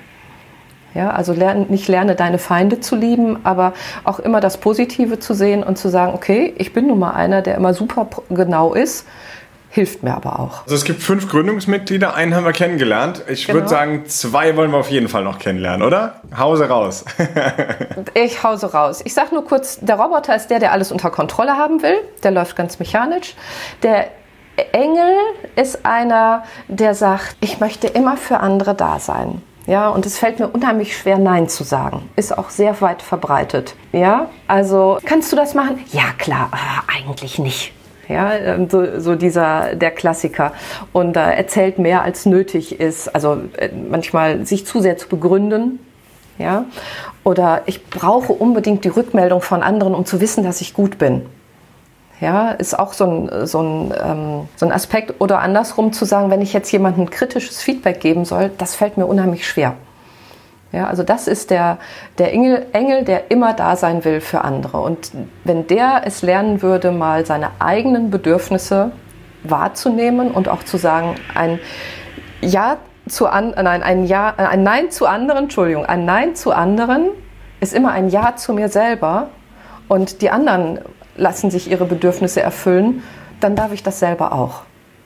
Ja, 0.94 1.12
also 1.12 1.32
lerne, 1.32 1.68
nicht 1.70 1.88
lerne 1.88 2.16
deine 2.16 2.38
Feinde 2.38 2.82
zu 2.82 2.98
lieben, 2.98 3.46
aber 3.46 3.72
auch 4.04 4.20
immer 4.20 4.42
das 4.42 4.58
Positive 4.58 5.20
zu 5.20 5.34
sehen 5.34 5.64
und 5.64 5.78
zu 5.78 5.88
sagen, 5.88 6.14
okay, 6.14 6.54
ich 6.58 6.74
bin 6.74 6.88
nun 6.88 7.00
mal 7.00 7.12
einer, 7.12 7.42
der 7.42 7.56
immer 7.56 7.74
super 7.74 8.10
genau 8.30 8.74
ist 8.74 9.06
hilft 9.72 10.04
mir 10.04 10.14
aber 10.14 10.40
auch. 10.40 10.64
Also 10.64 10.76
es 10.76 10.84
gibt 10.84 11.02
fünf 11.02 11.30
Gründungsmitglieder, 11.30 12.14
einen 12.14 12.36
haben 12.36 12.46
wir 12.46 12.52
kennengelernt. 12.52 13.24
Ich 13.30 13.48
Genau. 13.48 13.60
würde 13.60 13.70
sagen, 13.70 14.04
zwei 14.06 14.56
wollen 14.58 14.70
wir 14.72 14.78
auf 14.78 14.92
jeden 14.92 15.08
Fall 15.08 15.24
noch 15.24 15.40
kennenlernen, 15.40 15.82
oder? 15.88 16.22
Hause 16.38 16.68
raus. 16.70 17.06
Ich 18.14 18.44
hause 18.44 18.72
raus. 18.74 19.02
Ich 19.06 19.14
sage 19.14 19.34
nur 19.34 19.46
kurz, 19.46 19.80
der 19.80 19.96
Roboter 19.96 20.36
ist 20.36 20.48
der, 20.48 20.60
der 20.60 20.72
alles 20.74 20.92
unter 20.92 21.10
Kontrolle 21.10 21.56
haben 21.58 21.82
will. 21.82 21.98
Der 22.24 22.32
läuft 22.32 22.56
ganz 22.56 22.78
mechanisch. 22.80 23.36
Der 23.84 24.08
Engel 24.74 25.14
ist 25.56 25.86
einer, 25.86 26.44
der 26.68 26.94
sagt, 26.94 27.38
ich 27.40 27.60
möchte 27.60 27.88
immer 27.88 28.18
für 28.18 28.40
andere 28.42 28.76
da 28.76 29.00
sein. 29.00 29.42
Ja, 29.68 29.90
und 29.90 30.06
es 30.06 30.18
fällt 30.18 30.40
mir 30.40 30.48
unheimlich 30.50 30.98
schwer, 30.98 31.18
Nein 31.18 31.48
zu 31.48 31.64
sagen. 31.64 32.10
Ist 32.16 32.38
auch 32.38 32.50
sehr 32.50 32.82
weit 32.82 33.02
verbreitet. 33.02 33.76
Ja, 33.94 34.28
also 34.48 34.98
kannst 35.06 35.32
du 35.32 35.36
das 35.36 35.54
machen? 35.54 35.80
Ja, 35.92 36.04
klar, 36.18 36.50
ah, 36.52 36.82
eigentlich 36.94 37.40
nicht. 37.40 37.72
Ja, 38.12 38.34
ähm, 38.34 38.70
so, 38.70 39.00
so 39.00 39.16
dieser 39.16 39.76
der 39.76 39.92
Klassiker 39.92 40.52
und 40.92 41.16
äh, 41.16 41.34
erzählt 41.34 41.80
mehr 41.80 42.04
als 42.04 42.26
nötig 42.26 42.80
ist. 42.80 43.14
Also 43.14 43.38
äh, 43.58 43.70
manchmal 43.90 44.46
sich 44.46 44.66
zu 44.66 44.82
sehr 44.82 44.98
zu 44.98 45.08
begründen, 45.08 45.80
ja? 46.38 46.66
Oder 47.24 47.62
ich 47.68 47.86
brauche 47.86 48.34
unbedingt 48.34 48.84
die 48.84 48.90
Rückmeldung 48.90 49.42
von 49.42 49.64
anderen, 49.64 49.94
um 49.94 50.06
zu 50.06 50.20
wissen, 50.20 50.44
dass 50.44 50.60
ich 50.60 50.74
gut 50.74 50.98
bin. 50.98 51.22
Ja, 52.20 52.52
ist 52.52 52.78
auch 52.78 52.94
so 52.94 53.06
ein, 53.06 53.48
so, 53.48 53.62
ein, 53.62 53.94
ähm, 54.04 54.48
so 54.56 54.66
ein 54.66 54.72
Aspekt. 54.72 55.22
Oder 55.22 55.40
andersrum 55.40 55.94
zu 55.94 56.06
sagen, 56.06 56.30
wenn 56.30 56.42
ich 56.42 56.54
jetzt 56.54 56.72
jemandem 56.72 57.10
kritisches 57.10 57.62
Feedback 57.62 58.00
geben 58.00 58.26
soll, 58.26 58.52
das 58.58 58.76
fällt 58.76 58.98
mir 58.98 59.06
unheimlich 59.06 59.48
schwer. 59.48 59.76
Ja, 60.72 60.88
also 60.88 61.04
das 61.04 61.28
ist 61.28 61.50
der, 61.50 61.80
der 62.18 62.32
Engel, 62.32 62.66
Engel, 62.72 63.04
der 63.04 63.30
immer 63.30 63.54
da 63.54 63.76
sein 63.76 64.06
will 64.06 64.22
für 64.22 64.42
andere. 64.42 64.80
Und 64.80 65.12
wenn 65.44 65.68
der 65.68 66.04
es 66.06 66.22
lernen 66.22 66.62
würde, 66.62 66.92
mal 66.92 67.26
seine 67.26 67.52
eigenen 67.60 68.10
Bedürfnisse 68.10 68.92
wahrzunehmen 69.44 70.32
und 70.32 70.48
auch 70.48 70.64
zu 70.64 70.78
sagen, 70.78 71.16
ein 71.36 71.60
Ja 72.42 72.78
zu 73.10 73.28
an, 73.28 73.54
nein, 73.62 73.84
ein 73.84 74.06
Ja, 74.06 74.34
ein 74.38 74.64
Nein 74.64 74.92
zu 74.92 75.08
anderen, 75.08 75.46
Entschuldigung, 75.46 75.86
ein 75.86 76.06
Nein 76.06 76.36
zu 76.36 76.54
anderen 76.54 77.10
ist 77.60 77.74
immer 77.74 77.92
ein 77.92 78.10
Ja 78.10 78.36
zu 78.38 78.54
mir 78.54 78.70
selber 78.70 79.28
und 79.88 80.22
die 80.22 80.30
anderen 80.30 80.80
lassen 81.18 81.52
sich 81.52 81.70
ihre 81.70 81.86
Bedürfnisse 81.86 82.42
erfüllen, 82.42 83.04
dann 83.42 83.56
darf 83.56 83.74
ich 83.74 83.84
das 83.84 84.00
selber 84.00 84.32
auch. 84.32 84.62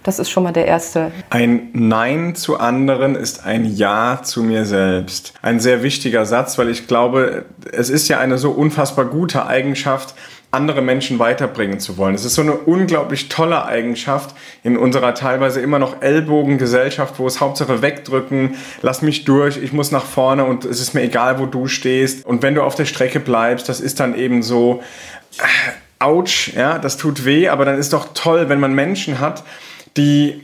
Das 0.06 0.20
ist 0.20 0.30
schon 0.30 0.44
mal 0.44 0.52
der 0.52 0.68
erste. 0.68 1.12
Ein 1.32 1.70
Nein 1.74 2.36
zu 2.36 2.60
anderen 2.60 3.16
ist 3.16 3.44
ein 3.44 3.66
Ja 3.66 4.22
zu 4.22 4.44
mir 4.44 4.66
selbst. 4.66 5.34
Ein 5.42 5.60
sehr 5.60 5.82
wichtiger 5.82 6.28
Satz, 6.28 6.60
weil 6.60 6.70
ich 6.70 6.86
glaube, 6.86 7.46
es 7.72 7.90
ist 7.90 8.08
ja 8.08 8.20
eine 8.20 8.38
so 8.38 8.52
unfassbar 8.52 9.06
gute 9.06 9.48
Eigenschaft, 9.48 10.14
andere 10.52 10.84
Menschen 10.84 11.18
weiterbringen 11.18 11.80
zu 11.80 11.98
wollen. 11.98 12.14
Es 12.14 12.24
ist 12.24 12.36
so 12.36 12.44
eine 12.44 12.54
unglaublich 12.54 13.30
tolle 13.30 13.66
Eigenschaft 13.66 14.36
in 14.64 14.78
unserer 14.78 15.16
teilweise 15.16 15.60
immer 15.60 15.80
noch 15.80 16.04
Ellbogengesellschaft, 16.04 17.18
wo 17.18 17.26
es 17.26 17.42
Hauptsache 17.42 17.82
wegdrücken, 17.82 18.54
lass 18.84 19.02
mich 19.02 19.26
durch, 19.26 19.58
ich 19.58 19.74
muss 19.74 19.92
nach 19.92 20.06
vorne 20.06 20.46
und 20.46 20.66
es 20.66 20.80
ist 20.80 20.94
mir 20.94 21.02
egal, 21.02 21.40
wo 21.40 21.48
du 21.48 21.66
stehst. 21.66 22.24
Und 22.28 22.44
wenn 22.44 22.54
du 22.54 22.62
auf 22.62 22.76
der 22.76 22.86
Strecke 22.86 23.20
bleibst, 23.20 23.68
das 23.70 23.82
ist 23.82 24.00
dann 24.00 24.16
eben 24.16 24.44
so, 24.44 24.84
äh, 25.40 26.04
ouch, 26.06 26.54
ja, 26.56 26.78
das 26.78 26.98
tut 26.98 27.26
weh, 27.26 27.50
aber 27.50 27.66
dann 27.66 27.80
ist 27.80 27.92
doch 27.92 28.10
toll, 28.14 28.50
wenn 28.50 28.60
man 28.60 28.76
Menschen 28.76 29.20
hat, 29.20 29.44
die 29.98 30.44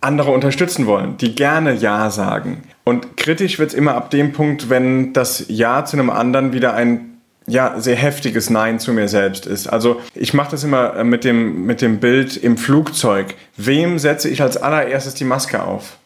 andere 0.00 0.30
unterstützen 0.30 0.86
wollen, 0.86 1.16
die 1.16 1.34
gerne 1.34 1.74
Ja 1.74 2.10
sagen. 2.10 2.62
Und 2.84 3.16
kritisch 3.16 3.58
wird 3.58 3.70
es 3.70 3.74
immer 3.74 3.94
ab 3.94 4.10
dem 4.10 4.32
Punkt, 4.32 4.68
wenn 4.68 5.12
das 5.12 5.46
Ja 5.48 5.84
zu 5.84 5.96
einem 5.96 6.10
anderen 6.10 6.52
wieder 6.52 6.74
ein 6.74 7.14
ja, 7.46 7.78
sehr 7.78 7.96
heftiges 7.96 8.50
Nein 8.50 8.78
zu 8.78 8.92
mir 8.92 9.08
selbst 9.08 9.46
ist. 9.46 9.66
Also 9.66 10.00
ich 10.14 10.32
mache 10.32 10.52
das 10.52 10.64
immer 10.64 10.96
äh, 10.96 11.04
mit 11.04 11.24
dem, 11.24 11.66
mit 11.66 11.82
dem 11.82 12.00
Bild 12.00 12.36
im 12.36 12.56
Flugzeug. 12.56 13.34
Wem 13.56 13.98
setze 13.98 14.28
ich 14.28 14.40
als 14.40 14.56
allererstes 14.56 15.14
die 15.14 15.24
Maske 15.24 15.62
auf? 15.62 15.98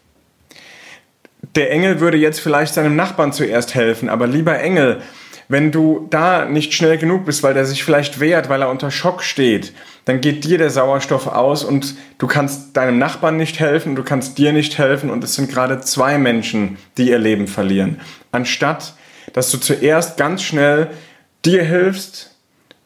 Der 1.55 1.71
Engel 1.71 2.01
würde 2.01 2.17
jetzt 2.17 2.41
vielleicht 2.41 2.75
seinem 2.75 2.97
Nachbarn 2.97 3.33
zuerst 3.33 3.75
helfen, 3.75 4.09
aber 4.09 4.27
lieber 4.27 4.59
Engel, 4.59 5.01
wenn 5.49 5.73
du 5.73 6.07
da 6.11 6.45
nicht 6.45 6.75
schnell 6.75 6.99
genug 6.99 7.25
bist, 7.25 7.43
weil 7.43 7.55
der 7.55 7.65
sich 7.65 7.83
vielleicht 7.83 8.21
wehrt, 8.21 8.49
weil 8.49 8.63
er 8.63 8.71
unter 8.71 8.91
Schock 8.91 9.23
steht, 9.23 9.73
dann 10.05 10.21
geht 10.21 10.45
dir 10.45 10.59
der 10.59 10.71
Sauerstoff 10.71 11.27
aus 11.27 11.65
und 11.65 11.95
du 12.19 12.27
kannst 12.27 12.77
deinem 12.77 12.99
Nachbarn 12.99 13.37
nicht 13.37 13.59
helfen, 13.59 13.97
du 13.97 14.03
kannst 14.03 14.39
dir 14.39 14.53
nicht 14.53 14.79
helfen 14.79 15.11
und 15.11 15.25
es 15.25 15.35
sind 15.35 15.51
gerade 15.51 15.81
zwei 15.81 16.19
Menschen, 16.19 16.79
die 16.97 17.11
ihr 17.11 17.19
Leben 17.19 17.47
verlieren. 17.47 18.01
Anstatt, 18.31 18.95
dass 19.33 19.51
du 19.51 19.59
zuerst 19.59 20.17
ganz 20.17 20.43
schnell 20.43 20.89
dir 21.45 21.63
hilfst 21.63 22.35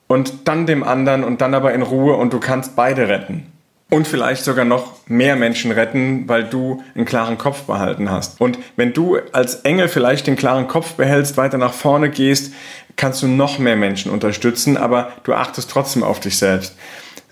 und 0.06 0.48
dann 0.48 0.66
dem 0.66 0.82
anderen 0.82 1.24
und 1.24 1.40
dann 1.40 1.54
aber 1.54 1.74
in 1.74 1.82
Ruhe 1.82 2.16
und 2.16 2.32
du 2.32 2.40
kannst 2.40 2.76
beide 2.76 3.08
retten. 3.08 3.51
Und 3.92 4.08
vielleicht 4.08 4.42
sogar 4.42 4.64
noch 4.64 4.94
mehr 5.06 5.36
Menschen 5.36 5.70
retten, 5.70 6.26
weil 6.26 6.44
du 6.44 6.82
einen 6.94 7.04
klaren 7.04 7.36
Kopf 7.36 7.64
behalten 7.64 8.10
hast. 8.10 8.40
Und 8.40 8.58
wenn 8.74 8.94
du 8.94 9.18
als 9.32 9.56
Engel 9.56 9.86
vielleicht 9.86 10.26
den 10.26 10.34
klaren 10.34 10.66
Kopf 10.66 10.94
behältst, 10.94 11.36
weiter 11.36 11.58
nach 11.58 11.74
vorne 11.74 12.08
gehst, 12.08 12.54
kannst 12.96 13.22
du 13.22 13.26
noch 13.26 13.58
mehr 13.58 13.76
Menschen 13.76 14.10
unterstützen, 14.10 14.78
aber 14.78 15.10
du 15.24 15.34
achtest 15.34 15.70
trotzdem 15.70 16.04
auf 16.04 16.20
dich 16.20 16.38
selbst. 16.38 16.74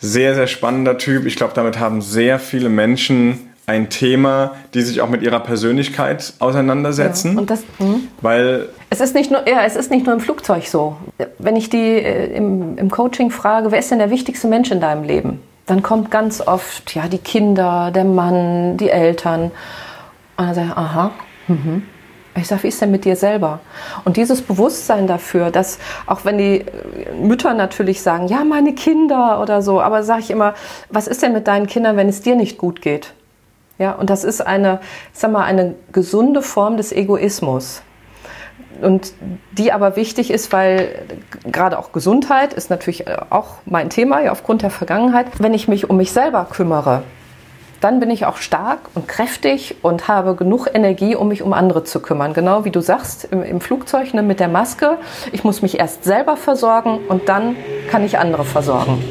Sehr, 0.00 0.34
sehr 0.34 0.46
spannender 0.46 0.98
Typ. 0.98 1.24
Ich 1.24 1.36
glaube, 1.36 1.54
damit 1.54 1.78
haben 1.78 2.02
sehr 2.02 2.38
viele 2.38 2.68
Menschen 2.68 3.48
ein 3.64 3.88
Thema, 3.88 4.54
die 4.74 4.82
sich 4.82 5.00
auch 5.00 5.08
mit 5.08 5.22
ihrer 5.22 5.40
Persönlichkeit 5.40 6.34
auseinandersetzen. 6.40 7.38
Und 7.38 7.48
das, 7.48 7.62
hm? 7.78 8.08
weil 8.20 8.68
Es 8.90 9.00
ist 9.00 9.14
nicht 9.14 9.30
nur, 9.30 9.48
ja, 9.48 9.64
es 9.64 9.76
ist 9.76 9.90
nicht 9.90 10.04
nur 10.04 10.14
im 10.14 10.20
Flugzeug 10.20 10.66
so. 10.66 10.98
Wenn 11.38 11.56
ich 11.56 11.70
die 11.70 11.78
äh, 11.78 12.36
im, 12.36 12.76
im 12.76 12.90
Coaching 12.90 13.30
frage, 13.30 13.72
wer 13.72 13.78
ist 13.78 13.90
denn 13.90 13.98
der 13.98 14.10
wichtigste 14.10 14.46
Mensch 14.46 14.70
in 14.70 14.82
deinem 14.82 15.04
Leben? 15.04 15.40
Dann 15.66 15.82
kommt 15.82 16.10
ganz 16.10 16.40
oft, 16.40 16.94
ja, 16.94 17.08
die 17.08 17.18
Kinder, 17.18 17.90
der 17.92 18.04
Mann, 18.04 18.76
die 18.76 18.90
Eltern. 18.90 19.52
Und 20.36 20.46
dann 20.46 20.54
sage 20.54 20.68
ich, 20.68 20.76
aha, 20.76 21.10
mhm. 21.48 21.82
Ich 22.36 22.46
sage, 22.46 22.62
wie 22.62 22.68
ist 22.68 22.80
denn 22.80 22.92
mit 22.92 23.04
dir 23.04 23.16
selber? 23.16 23.58
Und 24.04 24.16
dieses 24.16 24.40
Bewusstsein 24.40 25.08
dafür, 25.08 25.50
dass 25.50 25.78
auch 26.06 26.24
wenn 26.24 26.38
die 26.38 26.64
Mütter 27.20 27.54
natürlich 27.54 28.02
sagen, 28.02 28.28
ja, 28.28 28.44
meine 28.44 28.72
Kinder 28.72 29.40
oder 29.42 29.62
so, 29.62 29.80
aber 29.80 30.04
sage 30.04 30.20
ich 30.20 30.30
immer, 30.30 30.54
was 30.90 31.08
ist 31.08 31.22
denn 31.22 31.32
mit 31.32 31.48
deinen 31.48 31.66
Kindern, 31.66 31.96
wenn 31.96 32.08
es 32.08 32.22
dir 32.22 32.36
nicht 32.36 32.56
gut 32.56 32.82
geht? 32.82 33.14
Ja, 33.78 33.92
und 33.92 34.10
das 34.10 34.22
ist 34.24 34.46
eine, 34.46 34.80
ich 35.12 35.18
sag 35.18 35.32
mal, 35.32 35.44
eine 35.44 35.74
gesunde 35.90 36.40
Form 36.40 36.76
des 36.76 36.92
Egoismus 36.92 37.82
und 38.80 39.12
die 39.52 39.72
aber 39.72 39.96
wichtig 39.96 40.30
ist, 40.30 40.52
weil 40.52 41.06
gerade 41.44 41.78
auch 41.78 41.92
Gesundheit 41.92 42.52
ist 42.52 42.70
natürlich 42.70 43.06
äh, 43.06 43.16
auch 43.30 43.56
mein 43.64 43.90
Thema, 43.90 44.22
ja, 44.22 44.32
aufgrund 44.32 44.62
der 44.62 44.70
Vergangenheit. 44.70 45.26
Wenn 45.38 45.54
ich 45.54 45.68
mich 45.68 45.88
um 45.90 45.96
mich 45.96 46.12
selber 46.12 46.46
kümmere, 46.50 47.02
dann 47.80 47.98
bin 47.98 48.10
ich 48.10 48.26
auch 48.26 48.36
stark 48.36 48.80
und 48.94 49.08
kräftig 49.08 49.76
und 49.82 50.06
habe 50.06 50.34
genug 50.34 50.68
Energie, 50.72 51.16
um 51.16 51.28
mich 51.28 51.42
um 51.42 51.52
andere 51.52 51.84
zu 51.84 52.00
kümmern. 52.00 52.34
Genau 52.34 52.64
wie 52.64 52.70
du 52.70 52.80
sagst 52.80 53.24
im, 53.30 53.42
im 53.42 53.60
Flugzeug 53.60 54.12
ne, 54.12 54.22
mit 54.22 54.38
der 54.38 54.48
Maske. 54.48 54.98
Ich 55.32 55.44
muss 55.44 55.62
mich 55.62 55.78
erst 55.78 56.04
selber 56.04 56.36
versorgen 56.36 56.98
und 57.08 57.28
dann 57.28 57.56
kann 57.90 58.04
ich 58.04 58.18
andere 58.18 58.44
versorgen. 58.44 59.02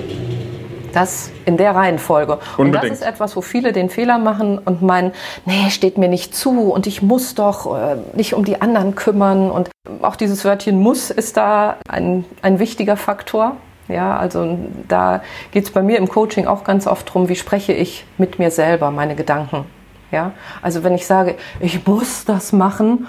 Das 0.93 1.31
in 1.45 1.57
der 1.57 1.75
Reihenfolge. 1.75 2.39
Und 2.57 2.67
Unbedingt. 2.67 2.91
das 2.91 2.99
ist 2.99 3.07
etwas, 3.07 3.35
wo 3.35 3.41
viele 3.41 3.73
den 3.73 3.89
Fehler 3.89 4.17
machen 4.17 4.57
und 4.57 4.81
meinen, 4.81 5.11
nee, 5.45 5.69
steht 5.69 5.97
mir 5.97 6.09
nicht 6.09 6.35
zu 6.35 6.71
und 6.71 6.87
ich 6.87 7.01
muss 7.01 7.35
doch 7.35 7.75
äh, 7.75 7.97
nicht 8.13 8.33
um 8.33 8.45
die 8.45 8.61
anderen 8.61 8.95
kümmern. 8.95 9.51
Und 9.51 9.69
auch 10.01 10.15
dieses 10.15 10.45
Wörtchen 10.45 10.79
muss 10.79 11.09
ist 11.09 11.37
da 11.37 11.77
ein, 11.87 12.25
ein 12.41 12.59
wichtiger 12.59 12.97
Faktor. 12.97 13.57
Ja, 13.87 14.17
also 14.17 14.57
da 14.87 15.21
geht 15.51 15.65
es 15.65 15.71
bei 15.71 15.81
mir 15.81 15.97
im 15.97 16.07
Coaching 16.07 16.45
auch 16.45 16.63
ganz 16.63 16.85
oft 16.85 17.07
darum, 17.07 17.27
wie 17.27 17.35
spreche 17.35 17.73
ich 17.73 18.05
mit 18.19 18.37
mir 18.37 18.51
selber, 18.51 18.91
meine 18.91 19.15
Gedanken. 19.15 19.65
Ja, 20.11 20.31
also 20.61 20.83
wenn 20.83 20.93
ich 20.93 21.05
sage, 21.05 21.35
ich 21.59 21.85
muss 21.87 22.25
das 22.25 22.51
machen, 22.51 23.07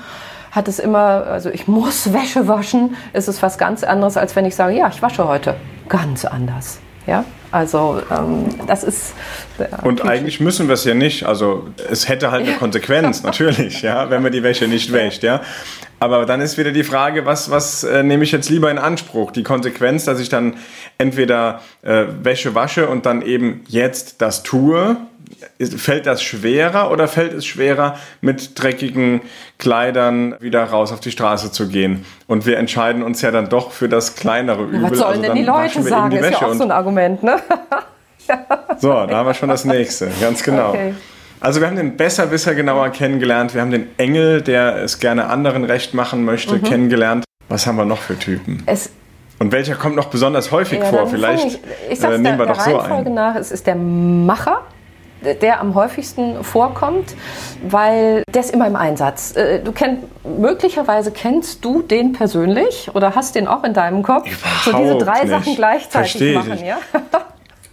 hat 0.50 0.68
es 0.68 0.78
immer, 0.78 1.26
also 1.26 1.50
ich 1.50 1.68
muss 1.68 2.12
Wäsche 2.12 2.48
waschen, 2.48 2.96
ist 3.12 3.28
es 3.28 3.42
was 3.42 3.58
ganz 3.58 3.84
anderes, 3.84 4.16
als 4.16 4.36
wenn 4.36 4.44
ich 4.44 4.54
sage, 4.56 4.74
ja, 4.74 4.88
ich 4.88 5.00
wasche 5.02 5.26
heute. 5.28 5.54
Ganz 5.88 6.24
anders. 6.24 6.80
Ja, 7.10 7.24
also 7.50 8.00
ähm, 8.08 8.44
das 8.68 8.84
ist. 8.84 9.14
äh, 9.58 9.66
Und 9.82 10.02
eigentlich 10.06 10.38
müssen 10.38 10.68
wir 10.68 10.74
es 10.74 10.84
ja 10.84 10.94
nicht. 10.94 11.26
Also 11.26 11.66
es 11.90 12.08
hätte 12.08 12.30
halt 12.30 12.46
eine 12.46 12.56
Konsequenz, 12.58 13.24
natürlich, 13.24 13.82
ja, 13.82 14.10
wenn 14.10 14.22
man 14.22 14.30
die 14.30 14.44
Wäsche 14.44 14.68
nicht 14.68 14.92
wäscht, 14.92 15.24
ja. 15.24 15.40
Aber 15.98 16.24
dann 16.24 16.40
ist 16.40 16.56
wieder 16.56 16.70
die 16.70 16.84
Frage, 16.84 17.26
was, 17.26 17.50
was 17.50 17.82
äh, 17.82 18.04
nehme 18.04 18.22
ich 18.22 18.30
jetzt 18.30 18.48
lieber 18.48 18.70
in 18.70 18.78
Anspruch? 18.78 19.32
Die 19.32 19.42
Konsequenz, 19.42 20.04
dass 20.04 20.20
ich 20.20 20.28
dann 20.28 20.54
entweder 20.98 21.62
äh, 21.82 22.04
Wäsche 22.22 22.54
wasche 22.54 22.88
und 22.88 23.06
dann 23.06 23.22
eben 23.22 23.64
jetzt 23.66 24.22
das 24.22 24.44
tue. 24.44 24.96
Fällt 25.76 26.06
das 26.06 26.22
schwerer 26.22 26.90
oder 26.90 27.06
fällt 27.08 27.32
es 27.34 27.46
schwerer, 27.46 27.96
mit 28.20 28.60
dreckigen 28.60 29.20
Kleidern 29.58 30.34
wieder 30.40 30.64
raus 30.64 30.92
auf 30.92 31.00
die 31.00 31.10
Straße 31.10 31.52
zu 31.52 31.68
gehen? 31.68 32.04
Und 32.26 32.46
wir 32.46 32.58
entscheiden 32.58 33.02
uns 33.02 33.22
ja 33.22 33.30
dann 33.30 33.48
doch 33.48 33.70
für 33.72 33.88
das 33.88 34.14
kleinere 34.16 34.64
Übel. 34.64 34.82
was 34.82 34.98
sollen 34.98 35.02
also 35.10 35.22
denn 35.22 35.28
dann 35.30 35.36
die 35.38 35.44
Leute 35.44 35.82
sagen? 35.82 36.10
die 36.10 36.16
Ist 36.16 36.30
ja 36.30 36.38
auch 36.38 36.50
und 36.50 36.58
so 36.58 36.64
ein 36.64 36.70
Argument, 36.72 37.22
ne? 37.22 37.36
so, 38.78 38.88
da 39.06 39.16
haben 39.16 39.26
wir 39.26 39.34
schon 39.34 39.48
das 39.48 39.64
nächste, 39.64 40.08
ganz 40.20 40.42
genau. 40.42 40.70
Okay. 40.70 40.94
Also 41.40 41.60
wir 41.60 41.68
haben 41.68 41.76
den 41.76 41.96
Besserwisser 41.96 42.54
genauer 42.54 42.90
kennengelernt, 42.90 43.54
wir 43.54 43.62
haben 43.62 43.70
den 43.70 43.88
Engel, 43.96 44.42
der 44.42 44.76
es 44.76 44.98
gerne 44.98 45.26
anderen 45.28 45.64
recht 45.64 45.94
machen 45.94 46.24
möchte, 46.24 46.56
Mhm. 46.56 46.62
kennengelernt. 46.62 47.24
Was 47.48 47.66
haben 47.66 47.76
wir 47.76 47.86
noch 47.86 47.98
für 47.98 48.18
Typen? 48.18 48.62
Es 48.66 48.90
Und 49.38 49.50
welcher 49.52 49.74
kommt 49.74 49.96
noch 49.96 50.06
besonders 50.10 50.50
häufig 50.50 50.80
Ja, 50.80 50.84
vor? 50.84 51.06
Vielleicht 51.06 51.46
Ich, 51.46 51.60
ich 51.90 52.04
äh, 52.04 52.18
nehmen 52.18 52.38
wir 52.38 52.44
der, 52.44 52.54
doch 52.54 52.62
der 52.62 52.72
so 52.72 52.76
Reihenfolge 52.76 53.10
ein. 53.10 53.14
nach, 53.14 53.34
es 53.36 53.50
ist 53.50 53.66
der 53.66 53.74
Macher, 53.74 54.60
der- 55.22 55.60
am 55.60 55.74
häufigsten 55.74 56.42
vorkommt, 56.44 57.14
weil 57.68 58.22
der 58.32 58.40
ist 58.42 58.52
immer 58.54 58.66
im 58.66 58.76
Einsatz. 58.76 59.36
Äh, 59.36 59.60
Du 59.60 59.72
kennt, 59.72 60.00
möglicherweise 60.24 61.10
kennst 61.10 61.64
du 61.64 61.82
den 61.82 62.12
persönlich 62.12 62.90
oder 62.94 63.14
hast 63.14 63.34
den 63.34 63.46
auch 63.48 63.64
in 63.64 63.74
deinem 63.74 64.02
Kopf. 64.02 64.28
so 64.64 64.72
diese 64.72 64.82
Überhaupt 64.94 65.06
drei 65.06 65.20
nicht. 65.24 65.30
Sachen 65.30 65.54
gleichzeitig 65.56 66.10
Versteh 66.12 66.30
ich 66.30 66.36
machen, 66.36 66.50
nicht. 66.50 66.64
ja? 66.64 66.78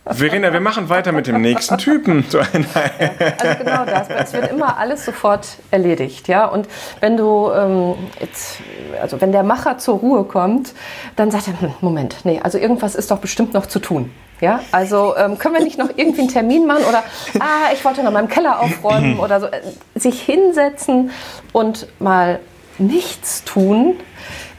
Verena, 0.09 0.53
wir 0.53 0.61
machen 0.61 0.87
weiter 0.87 1.11
mit 1.11 1.27
dem 1.27 1.41
nächsten 1.41 1.77
Typen. 1.77 2.23
So 2.29 2.39
ein- 2.39 2.65
Also 2.73 3.57
genau 3.63 3.83
das. 3.85 4.07
Es 4.09 4.33
wird 4.33 4.51
immer 4.51 4.77
alles 4.77 5.03
sofort 5.03 5.45
erledigt, 5.69 6.29
ja. 6.29 6.45
Und 6.45 6.67
wenn 7.01 7.17
du 7.17 7.51
ähm, 7.51 7.95
jetzt, 8.21 8.59
also 9.01 9.19
wenn 9.19 9.33
der 9.33 9.43
Macher 9.43 9.77
zur 9.79 9.97
Ruhe 9.99 10.23
kommt, 10.23 10.73
dann 11.17 11.29
sagt 11.29 11.49
er, 11.49 11.59
hm, 11.59 11.73
Moment, 11.81 12.17
nee, 12.23 12.39
also 12.41 12.57
irgendwas 12.57 12.95
ist 12.95 13.11
doch 13.11 13.17
bestimmt 13.19 13.53
noch 13.53 13.65
zu 13.65 13.79
tun. 13.79 14.09
Ja, 14.39 14.59
also 14.71 15.15
ähm, 15.17 15.37
können 15.37 15.55
wir 15.55 15.63
nicht 15.63 15.79
noch 15.79 15.89
irgendwie 15.95 16.21
einen 16.21 16.29
Termin 16.29 16.67
machen 16.67 16.83
oder 16.85 17.03
ah, 17.39 17.71
ich 17.73 17.83
wollte 17.83 18.03
noch 18.03 18.13
im 18.13 18.27
Keller 18.27 18.59
aufräumen 18.59 19.19
oder 19.19 19.39
so. 19.39 19.47
Sich 19.95 20.21
hinsetzen 20.21 21.11
und 21.53 21.87
mal 21.99 22.39
nichts 22.77 23.43
tun, 23.43 23.99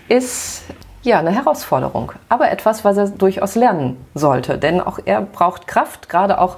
ist 0.08 0.62
ja 1.08 1.18
eine 1.18 1.30
Herausforderung, 1.30 2.12
aber 2.28 2.50
etwas, 2.50 2.84
was 2.84 2.96
er 2.96 3.08
durchaus 3.08 3.54
lernen 3.54 3.96
sollte, 4.14 4.58
denn 4.58 4.80
auch 4.80 4.98
er 5.04 5.22
braucht 5.22 5.66
Kraft, 5.66 6.08
gerade 6.08 6.40
auch 6.40 6.56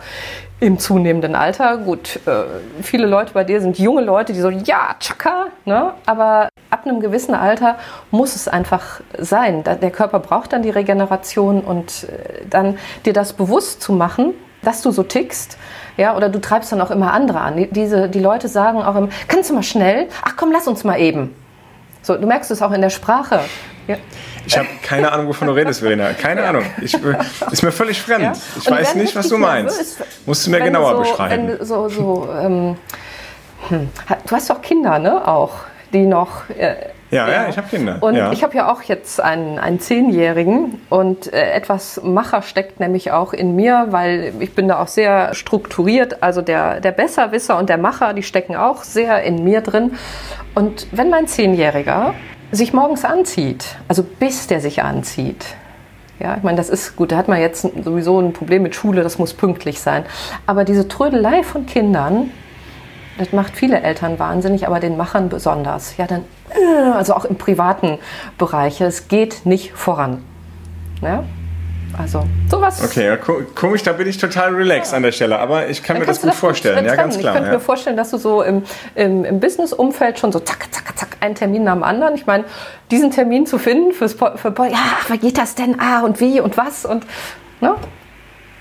im 0.60 0.78
zunehmenden 0.78 1.34
Alter. 1.34 1.78
Gut, 1.78 2.20
äh, 2.26 2.44
viele 2.82 3.06
Leute 3.06 3.32
bei 3.32 3.44
dir 3.44 3.60
sind 3.60 3.78
junge 3.78 4.02
Leute, 4.02 4.32
die 4.32 4.40
so 4.40 4.50
ja, 4.50 4.94
tschakka, 4.98 5.46
ne? 5.64 5.92
aber 6.04 6.48
ab 6.68 6.82
einem 6.84 7.00
gewissen 7.00 7.34
Alter 7.34 7.76
muss 8.10 8.36
es 8.36 8.46
einfach 8.46 9.00
sein. 9.18 9.64
Der 9.64 9.90
Körper 9.90 10.18
braucht 10.18 10.52
dann 10.52 10.62
die 10.62 10.70
Regeneration 10.70 11.62
und 11.62 12.04
äh, 12.04 12.44
dann 12.48 12.78
dir 13.06 13.14
das 13.14 13.32
bewusst 13.32 13.80
zu 13.80 13.92
machen, 13.92 14.34
dass 14.62 14.82
du 14.82 14.90
so 14.90 15.02
tickst, 15.02 15.56
ja, 15.96 16.14
oder 16.16 16.28
du 16.28 16.38
treibst 16.38 16.70
dann 16.72 16.80
auch 16.80 16.90
immer 16.90 17.12
andere 17.12 17.40
an. 17.40 17.56
Die, 17.56 17.70
diese, 17.70 18.08
die 18.08 18.20
Leute 18.20 18.48
sagen 18.48 18.82
auch 18.82 18.94
immer, 18.94 19.08
kannst 19.28 19.50
du 19.50 19.54
mal 19.54 19.62
schnell? 19.62 20.08
Ach 20.22 20.34
komm, 20.36 20.52
lass 20.52 20.68
uns 20.68 20.84
mal 20.84 20.98
eben. 20.98 21.34
So, 22.02 22.16
du 22.16 22.26
merkst 22.26 22.50
es 22.50 22.62
auch 22.62 22.72
in 22.72 22.80
der 22.80 22.90
Sprache. 22.90 23.40
Ja. 23.90 23.96
Ich 24.46 24.56
habe 24.56 24.68
keine 24.82 25.12
Ahnung, 25.12 25.28
wovon 25.28 25.48
du 25.48 25.54
redest, 25.54 25.80
Verena. 25.80 26.12
Keine 26.12 26.44
Ahnung. 26.44 26.64
Ich, 26.80 26.94
äh, 26.94 26.98
ist 27.52 27.62
mir 27.62 27.72
völlig 27.72 28.00
fremd. 28.00 28.22
Ja? 28.22 28.32
Ich 28.58 28.70
weiß 28.70 28.94
nicht, 28.94 29.14
was 29.14 29.28
du 29.28 29.38
meinst. 29.38 29.76
nervös, 29.76 29.98
Musst 30.26 30.46
du 30.46 30.50
mir 30.50 30.60
genauer 30.60 30.92
so, 30.92 30.98
beschreiben. 31.10 31.56
So, 31.60 31.88
so, 31.88 32.28
ähm, 32.40 32.76
hm, 33.68 33.88
du 34.26 34.36
hast 34.36 34.48
doch 34.50 34.62
Kinder, 34.62 34.98
ne? 34.98 35.26
Auch, 35.26 35.52
die 35.92 36.06
noch. 36.06 36.48
Äh, 36.50 36.76
Ja, 37.10 37.28
ja, 37.28 37.48
ich 37.48 37.56
habe 37.56 37.66
Kinder. 37.68 37.98
Und 38.00 38.14
ja. 38.14 38.30
ich 38.32 38.42
habe 38.44 38.56
ja 38.56 38.70
auch 38.72 38.82
jetzt 38.82 39.20
einen, 39.20 39.58
einen 39.58 39.80
Zehnjährigen 39.80 40.80
und 40.90 41.32
äh, 41.32 41.50
etwas 41.52 42.00
Macher 42.04 42.42
steckt 42.42 42.78
nämlich 42.78 43.10
auch 43.10 43.32
in 43.32 43.56
mir, 43.56 43.88
weil 43.90 44.32
ich 44.38 44.54
bin 44.54 44.68
da 44.68 44.80
auch 44.80 44.86
sehr 44.86 45.34
strukturiert. 45.34 46.22
Also 46.22 46.40
der, 46.40 46.80
der 46.80 46.92
Besserwisser 46.92 47.58
und 47.58 47.68
der 47.68 47.78
Macher, 47.78 48.14
die 48.14 48.22
stecken 48.22 48.54
auch 48.54 48.84
sehr 48.84 49.22
in 49.24 49.42
mir 49.42 49.60
drin. 49.60 49.98
Und 50.54 50.86
wenn 50.92 51.10
mein 51.10 51.26
Zehnjähriger 51.26 52.14
sich 52.52 52.72
morgens 52.72 53.04
anzieht, 53.04 53.76
also 53.88 54.02
bis 54.02 54.46
der 54.46 54.60
sich 54.60 54.82
anzieht, 54.82 55.44
ja, 56.20 56.36
ich 56.36 56.42
meine, 56.42 56.58
das 56.58 56.68
ist 56.68 56.96
gut, 56.96 57.12
da 57.12 57.16
hat 57.16 57.28
man 57.28 57.40
jetzt 57.40 57.66
sowieso 57.82 58.20
ein 58.20 58.34
Problem 58.34 58.62
mit 58.62 58.74
Schule, 58.74 59.02
das 59.02 59.18
muss 59.18 59.32
pünktlich 59.32 59.80
sein. 59.80 60.04
Aber 60.46 60.64
diese 60.64 60.86
Trödelei 60.86 61.42
von 61.42 61.64
Kindern, 61.64 62.30
das 63.16 63.32
macht 63.32 63.56
viele 63.56 63.80
Eltern 63.80 64.18
wahnsinnig, 64.18 64.66
aber 64.66 64.80
den 64.80 64.98
Machern 64.98 65.30
besonders. 65.30 65.96
Ja, 65.96 66.06
dann, 66.06 66.24
äh, 66.50 66.90
also 66.90 67.14
auch 67.14 67.24
im 67.24 67.36
privaten 67.36 67.98
Bereich, 68.36 68.82
es 68.82 69.08
geht 69.08 69.46
nicht 69.46 69.72
voran. 69.72 70.22
Ja? 71.00 71.24
Also, 71.98 72.24
sowas. 72.50 72.82
Okay, 72.84 73.06
ja, 73.06 73.16
ko- 73.16 73.42
komisch, 73.54 73.82
da 73.82 73.92
bin 73.92 74.06
ich 74.08 74.18
total 74.18 74.54
relaxed 74.54 74.94
an 74.94 75.02
der 75.02 75.12
Stelle, 75.12 75.38
aber 75.38 75.68
ich 75.68 75.82
kann 75.82 75.96
Dann 75.96 76.02
mir 76.02 76.06
das 76.06 76.20
gut 76.22 76.34
vorstellen. 76.34 76.84
Ja, 76.84 76.94
ganz 76.94 77.18
klar. 77.18 77.32
Ich 77.32 77.36
könnte 77.36 77.50
Ja. 77.52 77.58
mir 77.58 77.60
vorstellen, 77.60 77.96
dass 77.96 78.10
du 78.10 78.16
so 78.18 78.42
im, 78.42 78.62
im, 78.94 79.24
im 79.24 79.40
Business-Umfeld 79.40 80.18
schon 80.18 80.32
so 80.32 80.40
zack, 80.40 80.68
zack, 80.70 80.96
zack, 80.96 81.16
einen 81.20 81.34
Termin 81.34 81.64
nach 81.64 81.74
dem 81.74 81.82
anderen. 81.82 82.14
Ich 82.14 82.26
meine, 82.26 82.44
diesen 82.90 83.10
Termin 83.10 83.46
zu 83.46 83.58
finden 83.58 83.92
fürs 83.92 84.14
für 84.14 84.28
ja, 84.70 84.78
ach, 85.00 85.10
wie 85.10 85.18
geht 85.18 85.36
das 85.38 85.54
denn? 85.54 85.78
Ah, 85.80 86.00
und 86.00 86.20
wie 86.20 86.40
und 86.40 86.56
was? 86.56 86.84
Und 86.86 87.04
ne? 87.60 87.74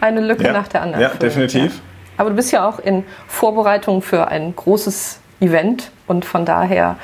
eine 0.01 0.21
Lücke 0.21 0.43
Ja. 0.45 0.53
nach 0.53 0.67
der 0.67 0.81
anderen. 0.81 1.01
Ja, 1.01 1.09
füllen. 1.09 1.19
definitiv. 1.21 1.81
Aber 2.17 2.29
du 2.31 2.35
bist 2.35 2.51
ja 2.51 2.67
auch 2.67 2.79
in 2.79 3.05
Vorbereitung 3.27 4.01
für 4.01 4.27
ein 4.27 4.53
großes 4.55 5.19
Event 5.39 5.91
und 6.07 6.25
von 6.25 6.43
daher 6.45 6.97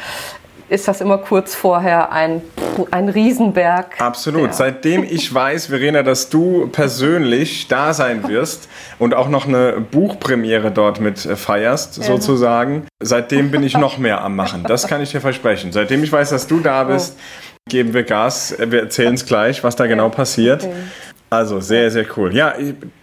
ist 0.69 0.87
das 0.87 1.01
immer 1.01 1.17
kurz 1.17 1.53
vorher 1.53 2.11
ein, 2.11 2.41
ein 2.91 3.09
Riesenberg. 3.09 3.99
Absolut. 3.99 4.47
Ja. 4.47 4.53
Seitdem 4.53 5.03
ich 5.09 5.33
weiß, 5.33 5.67
Verena, 5.67 6.03
dass 6.03 6.29
du 6.29 6.67
persönlich 6.67 7.67
da 7.67 7.93
sein 7.93 8.27
wirst 8.27 8.67
und 8.99 9.13
auch 9.13 9.29
noch 9.29 9.47
eine 9.47 9.79
Buchpremiere 9.79 10.71
dort 10.71 10.99
mit 10.99 11.25
äh, 11.25 11.35
feierst, 11.35 11.95
sozusagen, 11.95 12.87
seitdem 12.99 13.51
bin 13.51 13.63
ich 13.63 13.77
noch 13.77 13.97
mehr 13.97 14.21
am 14.21 14.35
Machen. 14.35 14.63
Das 14.67 14.87
kann 14.87 15.01
ich 15.01 15.11
dir 15.11 15.21
versprechen. 15.21 15.71
Seitdem 15.71 16.03
ich 16.03 16.11
weiß, 16.11 16.29
dass 16.29 16.47
du 16.47 16.59
da 16.59 16.83
bist, 16.83 17.17
geben 17.69 17.93
wir 17.93 18.03
Gas. 18.03 18.55
Wir 18.59 18.81
erzählen 18.81 19.13
es 19.13 19.25
gleich, 19.25 19.63
was 19.63 19.75
da 19.75 19.87
genau 19.87 20.09
passiert. 20.09 20.67
Also 21.35 21.59
sehr, 21.59 21.91
sehr 21.91 22.05
cool. 22.15 22.33
Ja, 22.33 22.53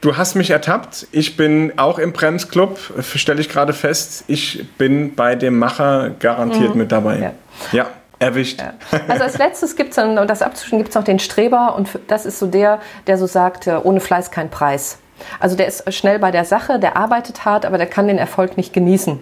du 0.00 0.16
hast 0.16 0.36
mich 0.36 0.50
ertappt. 0.50 1.06
Ich 1.12 1.36
bin 1.36 1.78
auch 1.78 1.98
im 1.98 2.12
Bremsclub, 2.12 2.78
stelle 3.14 3.40
ich 3.40 3.50
gerade 3.50 3.74
fest. 3.74 4.24
Ich 4.26 4.66
bin 4.78 5.14
bei 5.14 5.34
dem 5.34 5.58
Macher 5.58 6.12
garantiert 6.18 6.74
mit 6.74 6.90
dabei. 6.92 7.18
Ja. 7.18 7.32
Ja, 7.72 7.86
erwischt. 8.18 8.62
Also 9.06 9.24
als 9.24 9.36
letztes 9.36 9.76
gibt 9.76 9.90
es 9.90 9.96
dann, 9.96 10.16
und 10.16 10.30
das 10.30 10.40
abzuschließen, 10.40 10.78
gibt 10.78 10.88
es 10.88 10.94
noch 10.94 11.04
den 11.04 11.18
Streber 11.18 11.74
und 11.76 11.90
das 12.08 12.24
ist 12.24 12.38
so 12.38 12.46
der, 12.46 12.80
der 13.06 13.18
so 13.18 13.26
sagt, 13.26 13.66
äh, 13.66 13.76
ohne 13.82 14.00
Fleiß 14.00 14.30
kein 14.30 14.48
Preis. 14.48 14.98
Also 15.38 15.54
der 15.54 15.66
ist 15.66 15.92
schnell 15.92 16.18
bei 16.18 16.30
der 16.30 16.46
Sache, 16.46 16.78
der 16.78 16.96
arbeitet 16.96 17.44
hart, 17.44 17.66
aber 17.66 17.76
der 17.76 17.86
kann 17.86 18.08
den 18.08 18.18
Erfolg 18.18 18.56
nicht 18.56 18.72
genießen. 18.72 19.20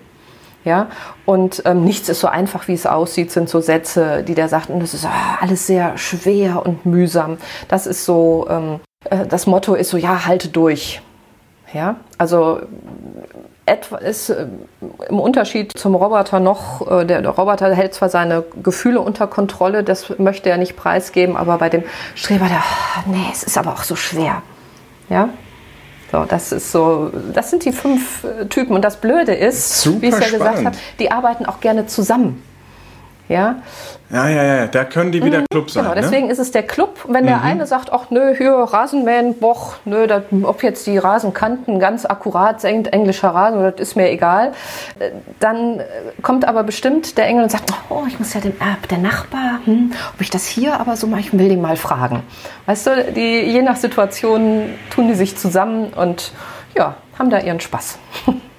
Ja, 0.64 0.88
und 1.24 1.62
ähm, 1.64 1.84
nichts 1.84 2.10
ist 2.10 2.20
so 2.20 2.26
einfach, 2.26 2.68
wie 2.68 2.74
es 2.74 2.84
aussieht, 2.84 3.32
sind 3.32 3.48
so 3.48 3.60
Sätze, 3.60 4.22
die 4.22 4.34
der 4.34 4.48
sagt, 4.48 4.68
und 4.68 4.80
das 4.80 4.92
ist 4.92 5.06
ah, 5.06 5.38
alles 5.40 5.66
sehr 5.66 5.96
schwer 5.96 6.64
und 6.66 6.84
mühsam. 6.84 7.38
Das 7.68 7.86
ist 7.86 8.04
so, 8.04 8.46
ähm, 8.50 8.74
äh, 8.74 8.89
das 9.28 9.46
Motto 9.46 9.74
ist 9.74 9.90
so, 9.90 9.96
ja, 9.96 10.26
halte 10.26 10.48
durch. 10.48 11.02
Ja, 11.72 11.96
also 12.18 12.60
etwa 13.64 13.98
ist 13.98 14.30
äh, 14.30 14.46
im 15.08 15.20
Unterschied 15.20 15.72
zum 15.78 15.94
Roboter 15.94 16.40
noch, 16.40 16.90
äh, 16.90 17.04
der, 17.04 17.26
Roboter 17.28 17.72
hält 17.74 17.94
zwar 17.94 18.08
seine 18.08 18.42
Gefühle 18.62 19.00
unter 19.00 19.28
Kontrolle, 19.28 19.84
das 19.84 20.18
möchte 20.18 20.50
er 20.50 20.56
nicht 20.56 20.76
preisgeben, 20.76 21.36
aber 21.36 21.58
bei 21.58 21.68
dem 21.68 21.84
Streber, 22.16 22.46
der, 22.46 22.58
ah, 22.58 23.04
nee, 23.06 23.26
es 23.32 23.44
ist 23.44 23.56
aber 23.56 23.72
auch 23.72 23.84
so 23.84 23.94
schwer. 23.94 24.42
Ja, 25.08 25.28
so, 26.10 26.24
das 26.24 26.50
ist 26.50 26.72
so, 26.72 27.10
das 27.32 27.50
sind 27.50 27.64
die 27.64 27.72
fünf 27.72 28.24
äh, 28.24 28.46
Typen. 28.46 28.74
Und 28.74 28.82
das 28.82 28.96
Blöde 28.96 29.32
ist, 29.32 29.82
Super 29.82 30.02
wie 30.02 30.08
ich 30.08 30.14
es 30.14 30.20
ja 30.20 30.26
gesagt 30.26 30.58
spannend. 30.58 30.66
habe, 30.66 30.76
die 30.98 31.10
arbeiten 31.12 31.46
auch 31.46 31.60
gerne 31.60 31.86
zusammen. 31.86 32.42
Ja, 33.30 33.62
Ja, 34.10 34.28
ja, 34.28 34.42
ja, 34.42 34.66
da 34.66 34.82
können 34.82 35.12
die 35.12 35.22
wieder 35.24 35.44
Club 35.52 35.70
sein. 35.70 35.84
genau. 35.84 35.94
ne? 35.94 36.00
Deswegen 36.00 36.30
ist 36.30 36.40
es 36.40 36.50
der 36.50 36.64
Club. 36.64 36.98
Wenn 37.06 37.26
der 37.26 37.42
eine 37.42 37.64
sagt, 37.64 37.92
ach 37.92 38.10
nö, 38.10 38.34
hier 38.36 38.50
Rasenmähen, 38.50 39.38
boch, 39.38 39.76
nö, 39.84 40.08
das, 40.08 40.24
ob 40.42 40.64
jetzt 40.64 40.84
die 40.88 40.98
Rasenkanten 40.98 41.78
ganz 41.78 42.04
akkurat 42.06 42.60
sind, 42.60 42.92
englischer 42.92 43.28
Rasen, 43.28 43.62
das 43.62 43.74
ist 43.78 43.94
mir 43.94 44.10
egal. 44.10 44.50
Äh, 44.98 45.10
Dann 45.38 45.78
äh, 45.78 45.84
kommt 46.22 46.44
aber 46.44 46.64
bestimmt 46.64 47.18
der 47.18 47.26
Engel 47.28 47.44
und 47.44 47.52
sagt, 47.52 47.72
oh, 47.88 48.02
ich 48.08 48.18
muss 48.18 48.34
ja 48.34 48.40
den, 48.40 48.50
äh, 48.50 48.86
der 48.90 48.98
Nachbar, 48.98 49.60
hm, 49.64 49.92
ob 50.12 50.20
ich 50.20 50.30
das 50.30 50.46
hier 50.46 50.80
aber 50.80 50.96
so 50.96 51.06
mache, 51.06 51.20
ich 51.20 51.32
will 51.32 51.48
den 51.48 51.60
mal 51.60 51.76
fragen. 51.76 52.24
Weißt 52.66 52.88
du, 52.88 53.12
die, 53.14 53.42
je 53.42 53.62
nach 53.62 53.76
Situation 53.76 54.70
tun 54.92 55.06
die 55.06 55.14
sich 55.14 55.36
zusammen 55.36 55.92
und 55.94 56.32
ja, 56.76 56.96
haben 57.16 57.30
da 57.30 57.38
ihren 57.38 57.60
Spaß. 57.60 58.00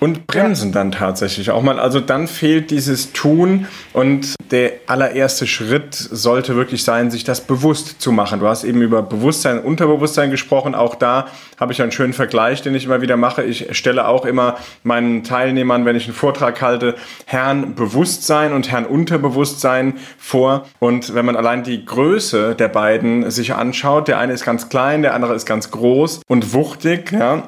Und 0.00 0.26
bremsen 0.28 0.70
dann 0.72 0.92
tatsächlich 0.92 1.50
auch 1.50 1.62
mal. 1.62 1.80
Also 1.80 1.98
dann 1.98 2.28
fehlt 2.28 2.70
dieses 2.70 3.12
Tun 3.12 3.66
und 3.92 4.34
der 4.50 4.72
allererste 4.86 5.46
Schritt 5.46 5.94
sollte 5.94 6.56
wirklich 6.56 6.84
sein, 6.84 7.10
sich 7.10 7.24
das 7.24 7.40
bewusst 7.40 8.00
zu 8.00 8.12
machen. 8.12 8.40
Du 8.40 8.46
hast 8.46 8.64
eben 8.64 8.80
über 8.80 9.02
Bewusstsein, 9.02 9.60
Unterbewusstsein 9.60 10.30
gesprochen. 10.30 10.74
Auch 10.74 10.94
da 10.94 11.26
habe 11.58 11.72
ich 11.72 11.82
einen 11.82 11.92
schönen 11.92 12.12
Vergleich, 12.12 12.62
den 12.62 12.74
ich 12.74 12.84
immer 12.84 13.00
wieder 13.00 13.16
mache. 13.16 13.42
Ich 13.42 13.76
stelle 13.76 14.06
auch 14.06 14.24
immer 14.24 14.56
meinen 14.84 15.24
Teilnehmern, 15.24 15.84
wenn 15.84 15.96
ich 15.96 16.04
einen 16.04 16.14
Vortrag 16.14 16.62
halte, 16.62 16.94
Herrn 17.26 17.74
Bewusstsein 17.74 18.52
und 18.52 18.70
Herrn 18.70 18.86
Unterbewusstsein 18.86 19.94
vor. 20.18 20.66
Und 20.78 21.14
wenn 21.14 21.26
man 21.26 21.36
allein 21.36 21.64
die 21.64 21.84
Größe 21.84 22.54
der 22.54 22.68
beiden 22.68 23.30
sich 23.30 23.54
anschaut, 23.54 24.08
der 24.08 24.18
eine 24.18 24.32
ist 24.32 24.44
ganz 24.44 24.68
klein, 24.68 25.02
der 25.02 25.14
andere 25.14 25.34
ist 25.34 25.46
ganz 25.46 25.70
groß 25.70 26.20
und 26.28 26.54
wuchtig, 26.54 27.12
ja, 27.12 27.42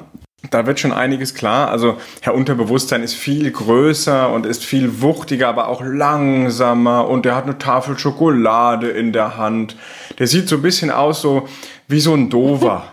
da 0.49 0.65
wird 0.65 0.79
schon 0.79 0.91
einiges 0.91 1.35
klar. 1.35 1.69
Also 1.69 1.97
Herr 2.21 2.33
Unterbewusstsein 2.33 3.03
ist 3.03 3.13
viel 3.13 3.51
größer 3.51 4.29
und 4.31 4.45
ist 4.45 4.65
viel 4.65 5.01
wuchtiger, 5.01 5.47
aber 5.47 5.67
auch 5.67 5.81
langsamer 5.83 7.07
und 7.07 7.25
der 7.25 7.35
hat 7.35 7.43
eine 7.45 7.57
Tafel 7.57 7.97
Schokolade 7.97 8.89
in 8.89 9.13
der 9.13 9.37
Hand. 9.37 9.75
Der 10.19 10.27
sieht 10.27 10.47
so 10.49 10.55
ein 10.55 10.61
bisschen 10.61 10.89
aus 10.91 11.21
so 11.21 11.47
wie 11.87 11.99
so 11.99 12.13
ein 12.15 12.29
Dover. 12.29 12.83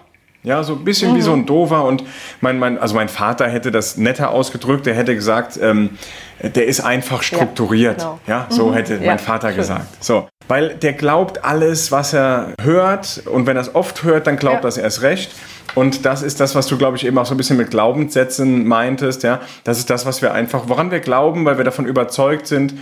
Ja, 0.45 0.63
so 0.63 0.75
ein 0.75 0.85
bisschen 0.85 1.17
wie 1.17 1.21
so 1.21 1.33
ein 1.33 1.47
Dover. 1.47 1.85
Und 1.85 2.05
mein, 2.41 2.59
mein, 2.59 2.79
also 2.79 2.95
mein 2.95 3.09
Vater 3.09 3.49
hätte 3.49 3.73
das 3.73 3.97
netter 3.97 4.31
ausgedrückt. 4.31 4.87
Er 4.87 4.95
hätte 4.95 5.15
gesagt, 5.15 5.59
ähm, 5.61 5.91
der 6.41 6.67
ist 6.67 6.81
einfach 6.81 7.23
strukturiert. 7.23 7.99
genau. 7.99 8.21
Ja, 8.27 8.47
so 8.49 8.73
hätte 8.73 8.95
Ja, 8.95 9.01
mein 9.07 9.19
Vater 9.19 9.49
schön. 9.49 9.57
gesagt. 9.57 10.03
So. 10.03 10.29
Weil 10.47 10.77
der 10.77 10.93
glaubt 10.93 11.45
alles, 11.45 11.91
was 11.93 12.13
er 12.15 12.55
hört. 12.63 13.23
Und 13.27 13.47
wenn 13.47 13.57
er 13.57 13.63
es 13.63 13.75
oft 13.75 14.05
hört, 14.05 14.27
dann 14.29 14.37
glaubt 14.37 14.59
Ja. 14.59 14.63
er 14.63 14.69
es 14.69 14.77
erst 14.79 15.03
recht. 15.03 15.33
Und 15.79 16.05
das 16.05 16.23
ist 16.23 16.41
das, 16.41 16.57
was 16.57 16.67
du, 16.67 16.77
glaube 16.77 16.97
ich, 16.97 17.07
eben 17.07 17.17
auch 17.19 17.27
so 17.27 17.35
ein 17.35 17.37
bisschen 17.37 17.57
mit 17.57 17.71
Glaubenssätzen 17.71 18.67
meintest. 18.67 19.23
Ja, 19.23 19.41
das 19.63 19.79
ist 19.79 19.89
das, 19.89 20.07
was 20.07 20.23
wir 20.23 20.35
einfach, 20.35 20.65
woran 20.67 20.91
wir 20.91 20.99
glauben, 20.99 21.45
weil 21.45 21.57
wir 21.57 21.65
davon 21.65 21.87
überzeugt 21.87 22.49
sind, 22.49 22.75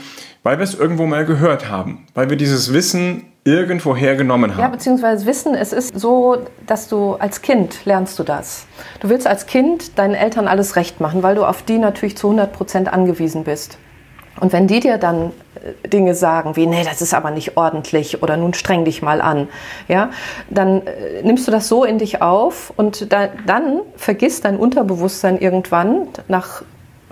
weil 0.43 0.57
wir 0.57 0.65
es 0.65 0.75
irgendwo 0.75 1.05
mal 1.05 1.27
gehört 1.27 1.69
haben, 1.69 2.07
weil 2.15 2.31
wir 2.31 2.39
dieses 2.39 2.73
Wissen 2.73 3.25
irgendwo 3.45 3.95
hergenommen 3.95 4.53
haben. 4.53 4.63
Ja, 4.63 4.69
beziehungsweise 4.69 5.27
Wissen, 5.27 5.55
es 5.55 5.75
ist 5.75 6.01
so, 6.01 6.39
dass 6.67 6.89
du 6.89 7.17
als 7.17 7.43
Kind 7.43 7.85
lernst 7.85 8.19
du 8.19 8.23
das. 8.23 8.67
Du 9.01 9.11
willst 9.11 9.27
als 9.27 9.45
Kind 9.45 9.99
deinen 9.99 10.15
Eltern 10.15 10.49
alles 10.49 10.77
recht 10.77 10.99
machen, 10.99 11.23
weil 11.23 11.35
du 11.35 11.45
auf 11.45 11.63
die 11.63 11.77
natürlich 11.77 12.17
zu 12.17 12.29
100 12.29 12.55
Prozent 12.55 12.91
angewiesen 12.91 13.45
bist. 13.45 13.77
Und 14.41 14.53
wenn 14.53 14.67
die 14.67 14.81
dir 14.81 14.99
dann 14.99 15.33
äh, 15.85 15.89
Dinge 15.89 16.15
sagen 16.15 16.57
wie, 16.57 16.67
nee, 16.67 16.85
das 16.85 17.03
ist 17.03 17.15
aber 17.15 17.31
nicht 17.31 17.57
ordentlich 17.57 18.23
oder 18.23 18.37
nun 18.37 18.55
streng 18.55 18.85
dich 18.85 19.03
mal 19.03 19.21
an, 19.21 19.49
ja, 19.89 20.11
dann 20.51 20.87
äh, 20.87 21.23
nimmst 21.23 21.47
du 21.47 21.51
das 21.51 21.69
so 21.69 21.85
in 21.85 21.99
dich 21.99 22.23
auf 22.23 22.73
und 22.77 23.13
da, 23.13 23.29
dann 23.47 23.81
vergisst 23.97 24.45
dein 24.45 24.57
Unterbewusstsein 24.57 25.39
irgendwann 25.39 26.09
nach 26.29 26.63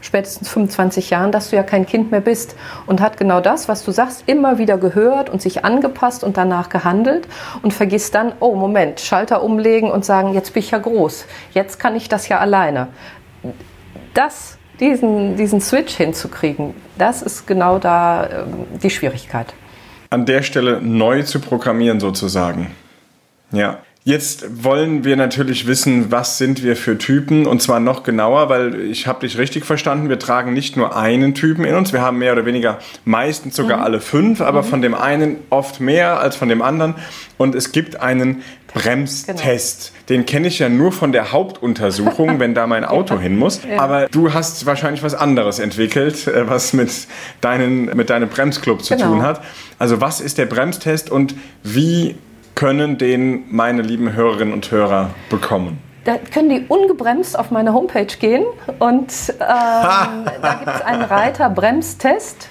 spätestens 0.05 0.51
25 0.51 1.11
Jahren, 1.11 1.33
dass 1.33 1.51
du 1.51 1.57
ja 1.57 1.63
kein 1.63 1.87
Kind 1.87 2.11
mehr 2.11 2.21
bist 2.21 2.57
und 2.87 3.01
hat 3.01 3.17
genau 3.17 3.41
das, 3.41 3.69
was 3.69 3.85
du 3.85 3.91
sagst, 3.91 4.25
immer 4.27 4.59
wieder 4.59 4.77
gehört 4.77 5.31
und 5.31 5.41
sich 5.41 5.65
angepasst 5.65 6.23
und 6.23 6.37
danach 6.37 6.69
gehandelt 6.69 7.27
und 7.63 7.73
vergisst 7.73 8.15
dann, 8.15 8.33
oh 8.41 8.55
Moment, 8.55 9.01
Schalter 9.01 9.43
umlegen 9.43 9.91
und 9.91 10.05
sagen, 10.05 10.35
jetzt 10.35 10.53
bin 10.53 10.63
ich 10.63 10.73
ja 10.73 10.79
groß, 10.79 11.25
jetzt 11.53 11.81
kann 11.81 11.97
ich 11.97 12.09
das 12.11 12.29
ja 12.29 12.39
alleine. 12.39 12.89
Das, 14.13 14.54
diesen, 14.81 15.37
diesen 15.37 15.61
Switch 15.61 15.95
hinzukriegen, 15.97 16.75
das 16.99 17.23
ist 17.23 17.47
genau 17.47 17.79
da 17.79 18.29
ähm, 18.31 18.67
die 18.83 18.91
Schwierigkeit. 18.91 19.55
an 20.11 20.27
der 20.27 20.43
Stelle 20.43 20.81
neu 20.81 21.23
zu 21.23 21.41
programmieren 21.41 22.01
sozusagen. 22.01 22.69
Ja. 23.53 23.79
Jetzt 24.07 24.63
wollen 24.63 25.03
wir 25.03 25.17
natürlich 25.17 25.67
wissen, 25.67 26.13
was 26.13 26.37
sind 26.37 26.63
wir 26.63 26.77
für 26.77 26.99
Typen 26.99 27.47
und 27.47 27.63
zwar 27.63 27.81
noch 27.81 28.03
genauer, 28.03 28.51
weil 28.51 28.79
ich 28.83 29.07
habe 29.07 29.21
dich 29.21 29.39
richtig 29.39 29.65
verstanden, 29.65 30.11
wir 30.11 30.19
tragen 30.19 30.53
nicht 30.53 30.77
nur 30.77 30.95
einen 30.95 31.35
Typen 31.35 31.65
in 31.65 31.75
uns, 31.75 31.95
wir 31.95 32.03
haben 32.03 32.19
mehr 32.19 32.35
oder 32.35 32.45
weniger 32.45 32.81
meistens 33.07 33.57
sogar 33.57 33.81
alle 33.83 34.01
fünf, 34.03 34.43
aber 34.43 34.63
von 34.63 34.83
dem 34.83 34.95
einen 34.95 35.39
oft 35.49 35.81
mehr 35.81 36.21
als 36.21 36.37
von 36.37 36.51
dem 36.51 36.61
anderen 36.61 36.97
und 37.39 37.55
es 37.55 37.73
gibt 37.73 38.03
einen 38.03 38.43
Bremstest. 38.75 39.93
Den 40.09 40.27
kenne 40.27 40.49
ich 40.49 40.59
ja 40.59 40.69
nur 40.69 40.93
von 40.93 41.13
der 41.13 41.33
Hauptuntersuchung, 41.33 42.41
wenn 42.41 42.55
da 42.55 42.67
mein 42.67 42.85
Auto 42.85 43.19
hin 43.21 43.37
muss. 43.39 43.61
Aber 43.79 44.07
du 44.09 44.35
hast 44.35 44.67
wahrscheinlich 44.67 45.03
was 45.03 45.15
anderes 45.15 45.59
entwickelt, 45.61 46.27
äh, 46.27 46.49
was 46.49 46.73
mit, 46.73 46.91
deinen, 47.41 47.85
mit 47.97 48.11
deinem 48.11 48.29
Bremsclub 48.29 48.83
zu 48.85 48.95
Genau. 48.97 49.09
tun 49.09 49.23
hat. 49.23 49.41
Also 49.79 50.01
was 50.01 50.21
ist 50.21 50.39
der 50.39 50.47
Bremstest 50.47 51.11
und 51.11 51.35
wie 51.63 52.17
können 52.55 52.99
den 52.99 53.45
meine 53.51 53.83
lieben 53.83 54.13
Hörerinnen 54.13 54.53
und 54.53 54.71
Hörer 54.71 55.11
bekommen? 55.31 55.79
Da 56.05 56.17
können 56.19 56.51
die 56.51 56.65
ungebremst 56.69 57.39
auf 57.39 57.51
meine 57.51 57.73
Homepage 57.73 58.07
gehen 58.07 58.45
und 58.79 59.11
ähm, 59.31 59.37
da 59.41 60.57
gibt 60.59 60.71
es 60.77 60.83
einen 60.83 61.03
Reiter 61.03 61.49
Bremstest 61.49 62.49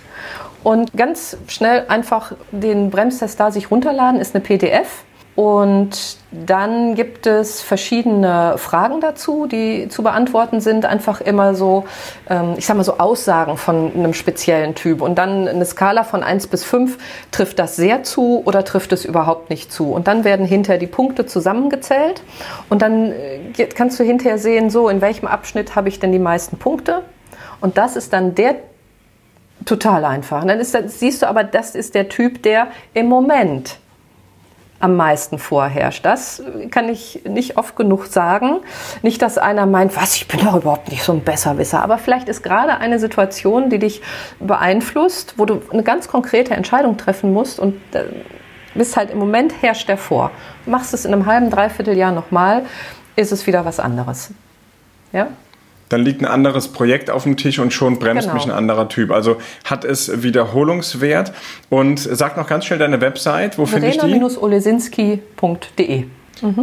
und 0.64 0.92
ganz 0.98 1.38
schnell 1.48 1.86
einfach 1.88 2.32
den 2.52 2.90
Bremstest 2.90 3.40
da 3.40 3.52
sich 3.52 3.70
runterladen, 3.70 4.20
ist 4.20 4.34
eine 4.34 4.44
PDF. 4.44 5.04
Und 5.36 6.18
dann 6.32 6.94
gibt 6.94 7.26
es 7.26 7.62
verschiedene 7.62 8.56
Fragen 8.58 9.02
dazu, 9.02 9.48
die 9.48 9.88
zu 9.90 10.04
beantworten 10.04 10.62
sind. 10.62 10.86
Einfach 10.86 11.22
immer 11.22 11.56
so, 11.56 11.86
ähm, 12.30 12.54
ich 12.58 12.68
sag 12.68 12.78
mal 12.78 12.84
so 12.84 13.00
Aussagen 13.00 13.58
von 13.58 13.92
einem 13.96 14.14
speziellen 14.14 14.76
Typ. 14.76 15.02
Und 15.02 15.18
dann 15.18 15.48
eine 15.48 15.66
Skala 15.66 16.04
von 16.04 16.22
1 16.22 16.48
bis 16.48 16.64
5. 16.64 17.00
Trifft 17.32 17.58
das 17.58 17.76
sehr 17.76 18.04
zu 18.04 18.44
oder 18.46 18.64
trifft 18.64 18.94
es 18.94 19.06
überhaupt 19.06 19.50
nicht 19.50 19.72
zu? 19.72 19.92
Und 19.92 20.08
dann 20.08 20.24
werden 20.24 20.46
hinterher 20.46 20.80
die 20.80 20.88
Punkte 20.88 21.26
zusammengezählt. 21.26 22.22
Und 22.70 22.84
dann 22.84 23.12
äh, 23.12 23.66
kannst 23.74 24.00
du 24.00 24.04
hinterher 24.04 24.38
sehen, 24.38 24.70
so 24.70 24.88
in 24.88 25.02
welchem 25.02 25.28
Abschnitt 25.28 25.76
habe 25.76 25.90
ich 25.90 26.00
denn 26.00 26.12
die 26.12 26.20
meisten 26.20 26.58
Punkte? 26.58 27.02
Und 27.60 27.80
das 27.80 27.96
ist 27.96 28.14
dann 28.14 28.36
der 28.36 28.56
total 29.66 30.06
einfach. 30.06 30.44
Und 30.44 30.50
dann 30.50 30.60
ist 30.60 30.78
siehst 30.88 31.24
du 31.24 31.28
aber, 31.28 31.44
das 31.44 31.74
ist 31.74 31.96
der 31.96 32.10
Typ, 32.10 32.44
der 32.44 32.68
im 32.94 33.08
Moment 33.08 33.80
am 34.84 34.98
meisten 34.98 35.40
vorherrscht. 35.40 36.04
Das 36.04 36.44
kann 36.70 36.90
ich 36.90 37.22
nicht 37.26 37.58
oft 37.58 37.78
genug 37.78 38.08
sagen. 38.08 38.58
Nicht, 39.02 39.22
dass 39.22 39.38
einer 39.38 39.66
meint, 39.66 39.96
was, 39.96 40.18
ich 40.18 40.28
bin 40.28 40.42
doch 40.42 40.56
überhaupt 40.56 40.92
nicht 40.92 41.04
so 41.04 41.14
ein 41.14 41.24
Besserwisser. 41.24 41.82
Aber 41.82 41.98
vielleicht 41.98 42.28
ist 42.28 42.44
gerade 42.44 42.78
eine 42.78 43.00
Situation, 43.00 43.70
die 43.70 43.80
dich 43.80 44.02
beeinflusst, 44.42 45.36
wo 45.38 45.46
du 45.46 45.62
eine 45.72 45.84
ganz 45.84 46.10
konkrete 46.10 46.54
Entscheidung 46.54 46.98
treffen 46.98 47.32
musst 47.32 47.60
und 47.60 47.76
äh, 47.94 48.04
bist 48.76 48.98
halt 48.98 49.10
im 49.12 49.20
Moment 49.20 49.62
herrscht 49.62 49.88
der 49.88 49.98
vor. 49.98 50.32
Machst 50.66 50.94
es 50.94 51.06
in 51.06 51.14
einem 51.14 51.28
halben, 51.28 51.50
dreiviertel 51.50 51.98
Jahr 51.98 52.12
nochmal, 52.12 52.66
ist 53.16 53.32
es 53.32 53.48
wieder 53.48 53.64
was 53.64 53.80
anderes. 53.80 54.32
Ja? 55.14 55.30
Dann 55.94 56.02
liegt 56.02 56.22
ein 56.22 56.26
anderes 56.26 56.70
Projekt 56.70 57.12
auf 57.12 57.22
dem 57.22 57.38
Tisch 57.38 57.60
und 57.60 57.72
schon 57.72 58.00
bremst 58.00 58.24
Genau. 58.24 58.34
mich 58.34 58.46
ein 58.46 58.52
anderer 58.52 58.90
Typ. 58.90 59.12
Also 59.12 59.38
hat 59.64 59.86
es 59.86 60.24
Wiederholungswert. 60.24 61.34
Und 61.70 62.00
sag 62.00 62.36
noch 62.36 62.48
ganz 62.48 62.66
schnell 62.66 62.80
deine 62.80 63.00
Website, 63.00 63.60
wo 63.60 63.68
finde 63.68 63.90
ich 63.90 64.00
die? 64.00 64.10
Verena-olesinski.de 64.10 66.06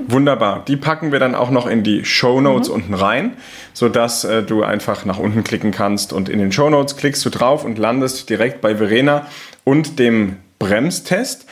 Wunderbar. 0.09 0.65
Die 0.67 0.77
packen 0.77 1.13
wir 1.13 1.21
dann 1.21 1.37
auch 1.37 1.51
noch 1.51 1.69
in 1.69 1.85
die 1.85 2.05
Show 2.05 2.41
Notes 2.41 2.69
Mhm. 2.69 2.75
unten 2.75 2.95
rein, 2.95 3.33
sodass 3.73 4.25
äh, 4.25 4.43
du 4.43 4.65
einfach 4.65 5.05
nach 5.05 5.21
unten 5.21 5.45
klicken 5.45 5.71
kannst 5.71 6.13
und 6.13 6.29
in 6.29 6.41
den 6.41 6.51
Show 6.51 6.69
Notes 6.69 6.97
klickst 6.97 7.25
du 7.25 7.31
drauf 7.31 7.65
und 7.65 7.79
landest 7.79 8.29
direkt 8.29 8.61
bei 8.61 8.75
Verena 8.75 9.29
und 9.63 10.01
dem 10.01 10.39
Bremstest. 10.59 11.47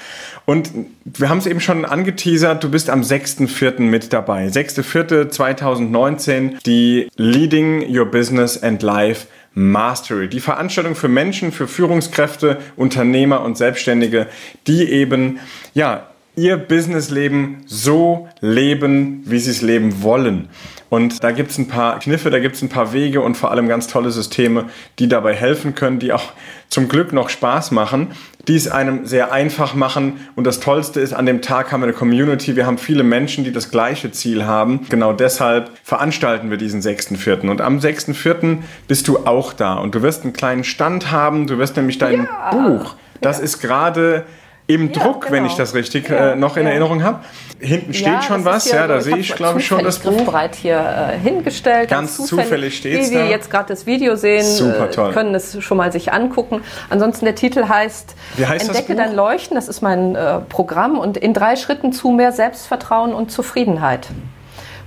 Und 0.48 0.70
wir 1.04 1.28
haben 1.28 1.37
es 1.37 1.46
eben 1.46 1.61
schon 1.61 1.84
angeteasert, 1.84 2.64
du 2.64 2.70
bist 2.70 2.88
am 2.88 3.02
6.4. 3.02 3.82
mit 3.82 4.14
dabei. 4.14 4.46
6.4.2019, 4.46 6.62
die 6.64 7.11
Leading 7.18 7.84
Your 7.94 8.06
Business 8.06 8.62
and 8.62 8.82
Life 8.82 9.26
Mastery. 9.52 10.26
Die 10.26 10.40
Veranstaltung 10.40 10.94
für 10.94 11.08
Menschen, 11.08 11.52
für 11.52 11.68
Führungskräfte, 11.68 12.56
Unternehmer 12.76 13.42
und 13.42 13.58
Selbstständige, 13.58 14.26
die 14.66 14.90
eben, 14.90 15.38
ja, 15.74 16.06
ihr 16.34 16.56
Businessleben 16.56 17.64
so 17.66 18.30
leben, 18.40 19.24
wie 19.26 19.40
sie 19.40 19.50
es 19.50 19.61
leben 19.61 20.02
wollen. 20.02 20.48
Und 20.88 21.22
da 21.22 21.32
gibt 21.32 21.50
es 21.50 21.58
ein 21.58 21.68
paar 21.68 21.98
Kniffe, 21.98 22.30
da 22.30 22.38
gibt 22.38 22.56
es 22.56 22.62
ein 22.62 22.70
paar 22.70 22.94
Wege 22.94 23.20
und 23.20 23.37
vor 23.37 23.50
allem 23.50 23.68
ganz 23.68 23.88
tolle 23.88 24.11
Systeme, 24.11 24.70
die 24.98 25.08
dabei 25.08 25.34
helfen 25.34 25.74
können, 25.74 25.98
die 25.98 26.14
auch 26.14 26.32
zum 26.68 26.88
Glück 26.88 27.12
noch 27.12 27.28
Spaß 27.28 27.70
machen, 27.70 28.09
die 28.46 28.57
es 28.57 28.68
einem 28.68 29.07
sehr 29.07 29.33
einfach 29.33 29.74
machen. 29.74 30.20
Und 30.37 30.46
das 30.46 30.61
Tollste 30.61 31.00
ist, 31.00 31.12
an 31.12 31.26
dem 31.26 31.42
Tag 31.42 31.72
haben 31.72 31.81
wir 31.81 31.87
eine 31.87 31.92
Community, 31.92 32.57
wir 32.57 32.66
haben 32.66 32.78
viele 32.78 33.02
Menschen, 33.02 33.44
die 33.44 33.52
das 33.52 33.70
gleiche 33.70 34.11
Ziel 34.11 34.44
haben. 34.44 34.87
Genau 34.88 35.12
deshalb 35.12 35.70
veranstalten 35.83 36.50
wir 36.50 36.57
diesen 36.57 36.81
6.4. 36.81 37.48
Und 37.48 37.61
am 37.61 37.78
6.4. 37.78 38.59
bist 38.87 39.09
du 39.09 39.18
auch 39.26 39.52
da 39.52 39.74
und 39.74 39.94
du 39.94 40.02
wirst 40.02 40.24
einen 40.24 40.33
kleinen 40.33 40.64
Stand 40.64 41.11
haben, 41.11 41.46
du 41.46 41.59
wirst 41.59 41.76
nämlich 41.76 41.98
dein 41.98 42.28
Buch, 42.50 42.94
das 43.20 43.40
ist 43.40 43.61
gerade 43.61 44.24
im 44.66 44.92
Ja, 44.92 45.02
Druck, 45.02 45.24
wenn 45.31 45.42
genau. 45.42 45.46
ich 45.46 45.54
das 45.54 45.74
richtig 45.74 46.09
Ja, 46.09 46.33
äh, 46.33 46.37
noch 46.37 46.57
in 46.57 46.64
ja. 46.64 46.70
Erinnerung 46.70 47.02
habe. 47.02 47.20
Hinten 47.61 47.92
steht 47.92 48.07
Ja, 48.07 48.23
schon 48.23 48.44
was, 48.44 48.71
ja, 48.71 48.87
da 48.87 49.01
sehe 49.01 49.16
ich, 49.16 49.35
glaube 49.35 49.59
ich, 49.59 49.66
schon 49.66 49.83
das 49.83 49.97
zufällig 49.97 50.16
Buch. 50.18 50.25
griffbereit 50.27 50.55
hier 50.55 50.79
äh, 50.79 51.18
hingestellt. 51.18 51.90
Ganz 51.90 52.16
zufällig 52.16 52.77
steht's 52.77 53.11
Wie 53.11 53.14
wir 53.14 53.25
da. 53.25 53.31
jetzt 53.31 53.51
gerade 53.51 53.66
das 53.68 53.85
Video 53.85 54.14
sehen, 54.14 54.44
Super 54.44 54.87
äh, 54.87 54.90
toll. 54.90 55.12
können 55.12 55.35
es 55.35 55.61
schon 55.62 55.77
mal 55.77 55.90
sich 55.90 56.12
angucken. 56.12 56.62
Ansonsten 56.88 57.25
der 57.25 57.35
Titel 57.35 57.66
heißt, 57.68 58.14
Wie 58.37 58.47
heißt 58.47 58.68
Entdecke 58.68 58.94
dein 58.94 59.14
Leuchten. 59.14 59.57
Das 59.57 59.66
ist 59.68 59.83
mein 59.83 60.14
äh, 60.14 60.38
Programm 60.49 60.99
und 61.01 61.16
in 61.16 61.35
drei 61.35 61.57
Schritten 61.57 61.92
zu 61.92 62.11
mehr 62.11 62.31
Selbstvertrauen 62.31 63.12
und 63.12 63.33
Zufriedenheit. 63.33 64.07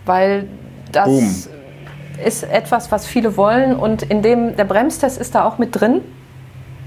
Weil 0.05 0.47
das 0.93 1.05
Boom. 1.07 1.35
ist 2.25 2.43
etwas, 2.43 2.89
was 2.91 3.05
viele 3.05 3.35
wollen 3.35 3.75
und 3.75 4.03
in 4.03 4.21
dem 4.21 4.55
der 4.55 4.63
Bremstest 4.65 5.19
ist 5.19 5.35
da 5.35 5.43
auch 5.45 5.57
mit 5.57 5.79
drin. 5.79 6.01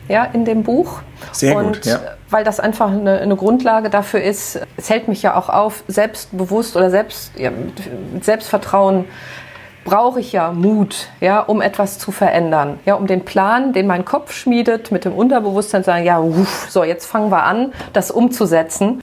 Ja, 0.08 0.24
in 0.24 0.44
dem 0.44 0.62
Buch. 0.62 1.00
Sehr 1.32 1.54
gut, 1.54 1.64
und 1.64 1.86
ja. 1.86 2.00
weil 2.30 2.44
das 2.44 2.60
einfach 2.60 2.90
eine, 2.90 3.18
eine 3.20 3.36
Grundlage 3.36 3.90
dafür 3.90 4.22
ist, 4.22 4.60
es 4.76 4.90
hält 4.90 5.08
mich 5.08 5.22
ja 5.22 5.36
auch 5.36 5.48
auf, 5.48 5.82
selbstbewusst 5.88 6.76
oder 6.76 6.90
selbst, 6.90 7.32
ja, 7.38 7.50
mit 7.50 8.24
Selbstvertrauen 8.24 9.06
brauche 9.84 10.20
ich 10.20 10.32
ja 10.32 10.52
Mut, 10.52 11.08
ja, 11.20 11.40
um 11.40 11.60
etwas 11.60 11.98
zu 11.98 12.10
verändern. 12.10 12.80
Ja, 12.84 12.94
um 12.94 13.06
den 13.06 13.24
Plan, 13.24 13.72
den 13.72 13.86
mein 13.86 14.04
Kopf 14.04 14.32
schmiedet, 14.32 14.90
mit 14.90 15.04
dem 15.04 15.12
Unterbewusstsein 15.12 15.82
zu 15.82 15.90
sagen, 15.90 16.04
ja, 16.04 16.18
uff, 16.18 16.66
so, 16.70 16.84
jetzt 16.84 17.06
fangen 17.06 17.30
wir 17.30 17.44
an, 17.44 17.72
das 17.92 18.10
umzusetzen. 18.10 19.02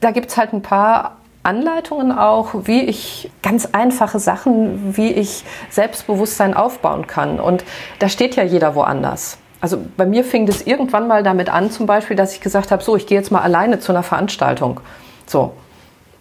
Da 0.00 0.10
gibt 0.10 0.30
es 0.30 0.36
halt 0.36 0.52
ein 0.52 0.62
paar 0.62 1.16
Anleitungen 1.42 2.12
auch, 2.16 2.50
wie 2.64 2.82
ich 2.82 3.30
ganz 3.42 3.66
einfache 3.72 4.18
Sachen, 4.18 4.96
wie 4.96 5.12
ich 5.12 5.44
Selbstbewusstsein 5.70 6.54
aufbauen 6.54 7.06
kann. 7.06 7.40
Und 7.40 7.64
da 7.98 8.08
steht 8.08 8.36
ja 8.36 8.42
jeder 8.42 8.74
woanders. 8.74 9.38
Also 9.60 9.78
bei 9.96 10.06
mir 10.06 10.24
fing 10.24 10.46
das 10.46 10.62
irgendwann 10.62 11.06
mal 11.06 11.22
damit 11.22 11.48
an, 11.50 11.70
zum 11.70 11.86
Beispiel, 11.86 12.16
dass 12.16 12.34
ich 12.34 12.40
gesagt 12.40 12.70
habe, 12.70 12.82
so, 12.82 12.96
ich 12.96 13.06
gehe 13.06 13.18
jetzt 13.18 13.30
mal 13.30 13.42
alleine 13.42 13.78
zu 13.78 13.92
einer 13.92 14.02
Veranstaltung. 14.02 14.80
So. 15.26 15.52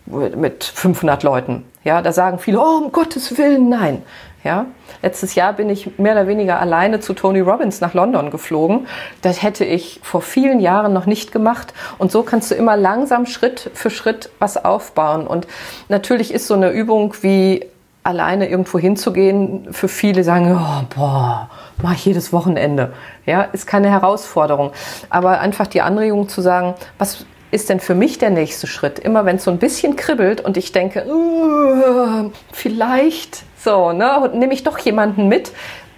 mit 0.06 0.64
500 0.64 1.24
Leuten. 1.24 1.64
Ja, 1.84 2.02
da 2.02 2.12
sagen 2.12 2.40
viele, 2.40 2.60
oh, 2.60 2.82
um 2.84 2.92
Gottes 2.92 3.38
Willen, 3.38 3.70
nein. 3.70 4.04
Ja, 4.44 4.68
letztes 5.02 5.36
Jahr 5.36 5.52
bin 5.52 5.70
ich 5.70 5.98
mehr 6.00 6.14
oder 6.14 6.28
weniger 6.28 6.62
alleine 6.62 7.02
zu 7.02 7.14
Tony 7.14 7.42
Robbins 7.42 7.82
nach 7.82 7.94
London 7.94 8.32
geflogen. 8.32 8.88
Das 9.22 9.44
hätte 9.44 9.66
ich 9.66 10.00
vor 10.02 10.22
vielen 10.22 10.62
Jahren 10.62 10.94
noch 10.94 11.06
nicht 11.06 11.34
gemacht. 11.34 11.74
Und 11.98 12.12
so 12.12 12.24
kannst 12.24 12.50
du 12.50 12.56
immer 12.56 12.78
langsam 12.78 13.26
Schritt 13.26 13.70
für 13.74 13.90
Schritt 13.90 14.30
was 14.40 14.64
aufbauen. 14.64 15.28
Und 15.28 15.46
natürlich 15.90 16.34
ist 16.34 16.48
so 16.48 16.54
eine 16.54 16.70
Übung 16.72 17.16
wie 17.22 17.66
alleine 18.04 18.50
irgendwo 18.50 18.80
hinzugehen 18.80 19.74
für 19.74 19.90
viele 19.90 20.24
sagen, 20.24 20.58
oh, 20.58 20.86
boah, 20.96 21.50
mach 21.82 21.94
ich 21.94 22.06
jedes 22.06 22.34
Wochenende. 22.34 22.94
Ja, 23.26 23.44
ist 23.44 23.68
keine 23.68 23.90
Herausforderung. 23.90 24.72
Aber 25.10 25.40
einfach 25.40 25.68
die 25.68 25.82
Anregung 25.82 26.30
zu 26.30 26.42
sagen, 26.42 26.76
was 26.98 27.26
ist 27.52 27.70
denn 27.70 27.80
für 27.80 27.96
mich 27.96 28.18
der 28.18 28.30
nächste 28.30 28.68
Schritt? 28.68 29.00
Immer 29.00 29.26
wenn 29.26 29.38
es 29.38 29.44
so 29.44 29.52
ein 29.52 29.58
bisschen 29.58 29.96
kribbelt 29.96 30.42
und 30.42 30.58
ich 30.58 30.72
denke, 30.72 31.06
uh, 31.08 32.32
vielleicht 32.52 33.44
so, 33.58 33.92
ne, 33.92 34.30
nehme 34.34 34.54
ich 34.54 34.64
doch 34.64 34.78
jemanden 34.80 35.28
mit, 35.28 35.52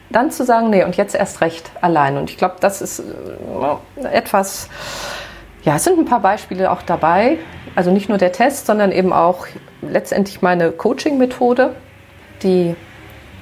dann 0.10 0.32
zu 0.32 0.44
sagen, 0.44 0.70
nee, 0.70 0.84
und 0.84 0.98
jetzt 0.98 1.16
erst 1.16 1.42
recht 1.42 1.72
allein. 1.82 2.18
Und 2.18 2.30
ich 2.30 2.38
glaube, 2.38 2.56
das 2.60 2.82
ist 2.82 3.00
äh, 3.00 4.08
etwas, 4.12 4.70
ja, 5.64 5.76
es 5.76 5.84
sind 5.84 6.00
ein 6.00 6.06
paar 6.06 6.20
Beispiele 6.20 6.72
auch 6.72 6.82
dabei. 6.82 7.38
Also 7.76 7.92
nicht 7.92 8.10
nur 8.10 8.18
der 8.18 8.32
Test, 8.32 8.66
sondern 8.66 8.92
eben 8.92 9.14
auch 9.14 9.48
letztendlich 9.82 10.42
meine 10.42 10.72
Coaching-Methode, 10.72 11.76
die 12.44 12.76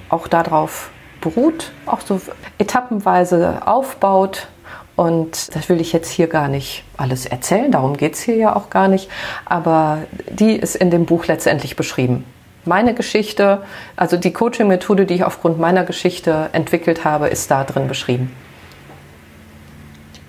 auch 0.10 0.28
darauf 0.28 0.91
beruht, 1.22 1.72
auch 1.86 2.02
so 2.02 2.22
etappenweise 2.58 3.62
aufbaut. 3.66 4.48
Und 4.96 5.56
das 5.56 5.70
will 5.70 5.80
ich 5.80 5.94
jetzt 5.94 6.10
hier 6.10 6.28
gar 6.28 6.50
nicht 6.50 6.84
alles 6.98 7.26
erzählen, 7.26 7.72
darum 7.72 7.96
geht 7.96 8.16
es 8.16 8.22
hier 8.22 8.36
ja 8.36 8.56
auch 8.56 8.70
gar 8.70 8.90
nicht. 8.90 9.10
Aber 9.46 10.00
die 10.30 10.56
ist 10.56 10.76
in 10.76 10.92
dem 10.92 11.06
Buch 11.06 11.26
letztendlich 11.28 11.76
beschrieben 11.76 12.26
meine 12.66 12.94
Geschichte, 12.94 13.64
also 13.96 14.18
die 14.18 14.32
Coaching-Methode, 14.32 15.06
die 15.06 15.16
ich 15.16 15.24
aufgrund 15.24 15.60
meiner 15.60 15.84
Geschichte 15.84 16.50
entwickelt 16.54 17.04
habe, 17.04 17.28
ist 17.28 17.52
da 17.52 17.64
drin 17.64 17.88
beschrieben. 17.88 18.32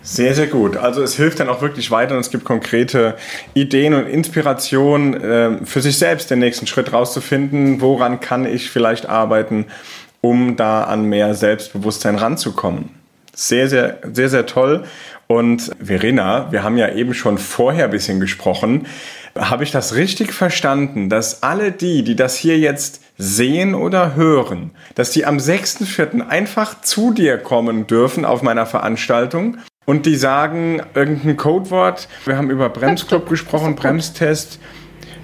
Sehr, 0.03 0.35
sehr 0.35 0.47
gut. 0.47 0.77
Also 0.77 1.03
es 1.03 1.15
hilft 1.15 1.41
dann 1.41 1.49
auch 1.51 1.61
wirklich 1.61 1.91
weiter 1.91 2.15
und 2.15 2.21
es 2.21 2.31
gibt 2.31 2.45
konkrete 2.45 3.17
Ideen 3.53 3.93
und 3.93 4.07
Inspirationen 4.07 5.15
äh, 5.15 5.67
für 5.67 5.83
sich 5.83 5.99
selbst 5.99 6.31
den 6.31 6.39
nächsten 6.39 6.67
Schritt 6.67 6.93
rauszufinden, 6.93 7.83
woran 7.83 8.19
kann 8.19 8.47
ich 8.47 8.71
vielleicht 8.71 9.09
arbeiten, 9.09 9.67
um 10.21 10.57
da 10.57 10.85
an 10.85 11.05
mehr 11.05 11.35
Selbstbewusstsein 11.35 12.17
ranzukommen. 12.17 12.91
Sehr, 13.35 13.69
sehr, 13.69 13.99
sehr, 14.13 14.29
sehr 14.29 14.47
toll. 14.47 14.85
Und 15.27 15.71
Verena, 15.81 16.51
wir 16.51 16.63
haben 16.63 16.77
ja 16.77 16.93
eben 16.93 17.15
schon 17.15 17.39
vorher 17.39 17.85
ein 17.85 17.91
bisschen 17.91 18.21
gesprochen. 18.21 18.87
Habe 19.39 19.63
ich 19.63 19.71
das 19.71 19.95
richtig 19.95 20.33
verstanden, 20.33 21.09
dass 21.09 21.45
alle 21.45 21.71
die, 21.71 22.03
die 22.03 22.17
das 22.17 22.37
hier 22.37 22.59
jetzt 22.59 23.01
sehen 23.17 23.75
oder 23.75 24.17
hören, 24.17 24.73
dass 24.97 25.13
die 25.13 25.25
am 25.25 25.37
6.4. 25.37 26.27
einfach 26.27 26.81
zu 26.81 27.13
dir 27.13 27.39
kommen 27.39 27.87
dürfen 27.87 28.25
auf 28.25 28.43
meiner 28.43 28.67
Veranstaltung 28.67 29.59
und 29.85 30.07
die 30.07 30.17
sagen 30.17 30.83
irgendein 30.95 31.37
Codewort. 31.37 32.09
Wir 32.25 32.37
haben 32.37 32.51
über 32.51 32.69
Bremsclub 32.69 33.29
gesprochen, 33.29 33.77
Bremstest. 33.77 34.59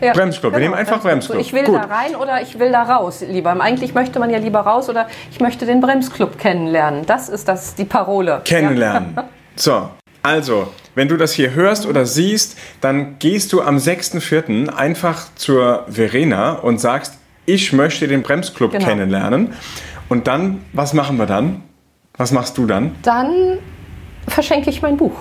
Ja, 0.01 0.13
Bremsclub. 0.13 0.53
Genau, 0.53 0.61
wir 0.61 0.69
nehmen 0.69 0.79
einfach 0.79 1.01
Bremsclub. 1.01 1.41
Ich 1.41 1.53
will 1.53 1.65
Gut. 1.65 1.77
da 1.77 1.83
rein 1.83 2.17
oder 2.17 2.43
ich 2.43 2.59
will 2.59 2.71
da 2.71 2.83
raus, 2.83 3.25
lieber. 3.27 3.59
Eigentlich 3.61 3.95
möchte 3.95 4.19
man 4.19 4.31
ja 4.31 4.39
lieber 4.39 4.61
raus 4.61 4.89
oder 4.89 5.07
ich 5.31 5.41
möchte 5.41 5.67
den 5.67 5.81
Bremsclub 5.81 6.39
kennenlernen. 6.39 7.07
Das 7.07 7.29
ist 7.29 7.49
das 7.49 7.75
die 7.75 7.85
Parole. 7.85 8.41
Kennenlernen. 8.45 9.13
Ja. 9.17 9.25
So, 9.59 9.89
also, 10.23 10.69
wenn 10.95 11.09
du 11.09 11.17
das 11.17 11.33
hier 11.33 11.55
hörst 11.55 11.87
oder 11.87 12.05
siehst, 12.05 12.59
dann 12.83 13.19
gehst 13.19 13.55
du 13.55 13.63
am 13.63 13.79
6.4. 13.79 14.69
einfach 14.69 15.35
zur 15.35 15.87
Verena 15.89 16.53
und 16.53 16.79
sagst, 16.79 17.15
ich 17.47 17.73
möchte 17.73 18.07
den 18.07 18.23
Bremsclub 18.23 18.73
genau. 18.73 18.85
kennenlernen. 18.85 19.55
Und 20.11 20.27
dann, 20.27 20.65
was 20.75 20.93
machen 20.93 21.17
wir 21.17 21.25
dann? 21.25 21.63
Was 22.19 22.33
machst 22.33 22.59
du 22.59 22.67
dann? 22.67 22.95
Dann 23.03 23.59
verschenke 24.29 24.69
ich 24.69 24.83
mein 24.83 24.97
Buch. 24.97 25.17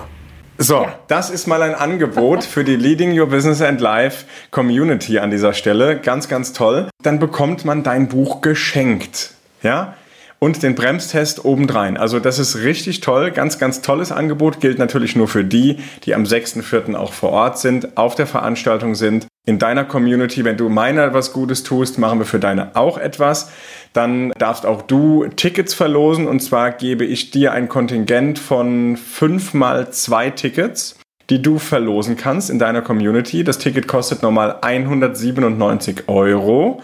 So, 0.58 0.82
ja. 0.82 0.98
das 1.08 1.30
ist 1.30 1.46
mal 1.46 1.62
ein 1.62 1.74
Angebot 1.74 2.44
für 2.44 2.64
die 2.64 2.76
Leading 2.76 3.18
Your 3.18 3.26
Business 3.26 3.60
and 3.60 3.80
Life 3.80 4.24
Community 4.50 5.18
an 5.18 5.30
dieser 5.30 5.52
Stelle. 5.52 6.00
Ganz, 6.00 6.28
ganz 6.28 6.52
toll. 6.52 6.88
Dann 7.02 7.18
bekommt 7.18 7.64
man 7.64 7.82
dein 7.82 8.08
Buch 8.08 8.40
geschenkt. 8.40 9.32
Ja? 9.62 9.94
Und 10.38 10.62
den 10.62 10.74
Bremstest 10.74 11.44
obendrein. 11.44 11.96
Also 11.96 12.20
das 12.20 12.38
ist 12.38 12.56
richtig 12.56 13.00
toll, 13.00 13.30
ganz, 13.30 13.58
ganz 13.58 13.82
tolles 13.82 14.12
Angebot, 14.12 14.60
gilt 14.60 14.78
natürlich 14.78 15.16
nur 15.16 15.28
für 15.28 15.44
die, 15.44 15.78
die 16.04 16.14
am 16.14 16.24
6.4. 16.24 16.94
auch 16.94 17.12
vor 17.12 17.30
Ort 17.30 17.58
sind, 17.58 17.96
auf 17.96 18.14
der 18.14 18.26
Veranstaltung 18.26 18.94
sind. 18.94 19.26
In 19.46 19.58
deiner 19.58 19.84
Community, 19.84 20.44
wenn 20.44 20.56
du 20.56 20.68
meiner 20.68 21.14
was 21.14 21.32
Gutes 21.32 21.62
tust, 21.62 21.98
machen 21.98 22.18
wir 22.18 22.26
für 22.26 22.40
deine 22.40 22.74
auch 22.74 22.98
etwas. 22.98 23.50
Dann 23.92 24.32
darfst 24.38 24.66
auch 24.66 24.82
du 24.82 25.26
Tickets 25.36 25.72
verlosen 25.72 26.26
und 26.26 26.40
zwar 26.40 26.72
gebe 26.72 27.04
ich 27.04 27.30
dir 27.30 27.52
ein 27.52 27.68
Kontingent 27.68 28.38
von 28.38 28.96
fünf 28.96 29.54
mal 29.54 29.90
zwei 29.90 30.30
Tickets 30.30 30.96
die 31.30 31.42
du 31.42 31.58
verlosen 31.58 32.16
kannst 32.16 32.50
in 32.50 32.58
deiner 32.58 32.82
Community. 32.82 33.42
Das 33.42 33.58
Ticket 33.58 33.88
kostet 33.88 34.22
normal 34.22 34.58
197 34.62 36.08
Euro. 36.08 36.82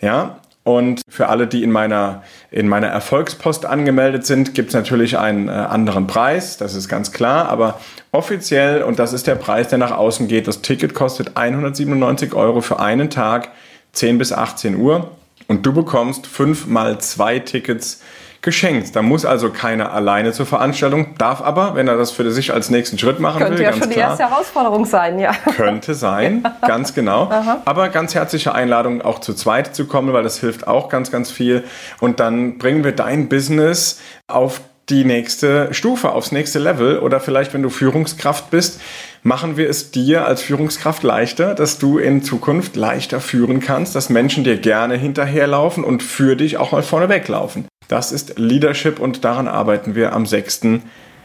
Ja, 0.00 0.39
und 0.62 1.00
für 1.08 1.28
alle, 1.28 1.46
die 1.46 1.62
in 1.62 1.70
meiner, 1.70 2.22
in 2.50 2.68
meiner 2.68 2.88
Erfolgspost 2.88 3.64
angemeldet 3.64 4.26
sind, 4.26 4.54
gibt 4.54 4.68
es 4.68 4.74
natürlich 4.74 5.18
einen 5.18 5.48
äh, 5.48 5.52
anderen 5.52 6.06
Preis, 6.06 6.58
das 6.58 6.74
ist 6.74 6.88
ganz 6.88 7.12
klar. 7.12 7.48
Aber 7.48 7.80
offiziell, 8.12 8.82
und 8.82 8.98
das 8.98 9.12
ist 9.14 9.26
der 9.26 9.36
Preis, 9.36 9.68
der 9.68 9.78
nach 9.78 9.92
außen 9.92 10.28
geht, 10.28 10.46
das 10.46 10.60
Ticket 10.60 10.92
kostet 10.92 11.36
197 11.36 12.34
Euro 12.34 12.60
für 12.60 12.78
einen 12.78 13.08
Tag, 13.08 13.48
10 13.92 14.18
bis 14.18 14.32
18 14.32 14.76
Uhr. 14.76 15.10
Und 15.48 15.64
du 15.64 15.72
bekommst 15.72 16.26
fünf 16.26 16.66
mal 16.66 16.98
zwei 17.00 17.38
Tickets 17.38 18.02
geschenkt. 18.42 18.96
Da 18.96 19.02
muss 19.02 19.24
also 19.24 19.50
keiner 19.50 19.92
alleine 19.92 20.32
zur 20.32 20.46
Veranstaltung, 20.46 21.14
darf 21.18 21.42
aber, 21.42 21.74
wenn 21.74 21.88
er 21.88 21.96
das 21.96 22.10
für 22.10 22.30
sich 22.30 22.52
als 22.52 22.70
nächsten 22.70 22.98
Schritt 22.98 23.20
machen 23.20 23.38
Könnte 23.38 23.58
will, 23.58 23.64
ja 23.64 23.70
ganz 23.70 23.84
schon 23.84 23.92
klar, 23.92 24.06
die 24.06 24.10
erste 24.20 24.34
Herausforderung 24.34 24.84
sein, 24.86 25.18
ja. 25.18 25.32
Könnte 25.56 25.94
sein, 25.94 26.42
ganz 26.66 26.94
genau. 26.94 27.24
Aha. 27.30 27.62
Aber 27.64 27.88
ganz 27.90 28.14
herzliche 28.14 28.54
Einladung, 28.54 29.02
auch 29.02 29.18
zu 29.18 29.34
zweit 29.34 29.74
zu 29.74 29.86
kommen, 29.86 30.12
weil 30.12 30.22
das 30.22 30.40
hilft 30.40 30.66
auch 30.66 30.88
ganz, 30.88 31.10
ganz 31.10 31.30
viel. 31.30 31.64
Und 32.00 32.20
dann 32.20 32.58
bringen 32.58 32.84
wir 32.84 32.92
dein 32.92 33.28
Business 33.28 34.00
auf 34.26 34.60
die 34.88 35.04
nächste 35.04 35.72
Stufe, 35.72 36.10
aufs 36.12 36.32
nächste 36.32 36.58
Level. 36.58 36.98
Oder 36.98 37.20
vielleicht, 37.20 37.54
wenn 37.54 37.62
du 37.62 37.70
Führungskraft 37.70 38.50
bist, 38.50 38.80
machen 39.22 39.56
wir 39.56 39.68
es 39.68 39.90
dir 39.90 40.26
als 40.26 40.42
Führungskraft 40.42 41.02
leichter, 41.02 41.54
dass 41.54 41.78
du 41.78 41.98
in 41.98 42.22
Zukunft 42.22 42.74
leichter 42.76 43.20
führen 43.20 43.60
kannst, 43.60 43.94
dass 43.94 44.08
Menschen 44.08 44.44
dir 44.44 44.56
gerne 44.56 44.96
hinterherlaufen 44.96 45.84
und 45.84 46.02
für 46.02 46.36
dich 46.36 46.56
auch 46.56 46.72
mal 46.72 46.82
vorne 46.82 47.08
weglaufen. 47.08 47.66
Das 47.90 48.12
ist 48.12 48.38
Leadership 48.38 49.00
und 49.00 49.24
daran 49.24 49.48
arbeiten 49.48 49.96
wir 49.96 50.12
am 50.12 50.24
6. 50.24 50.60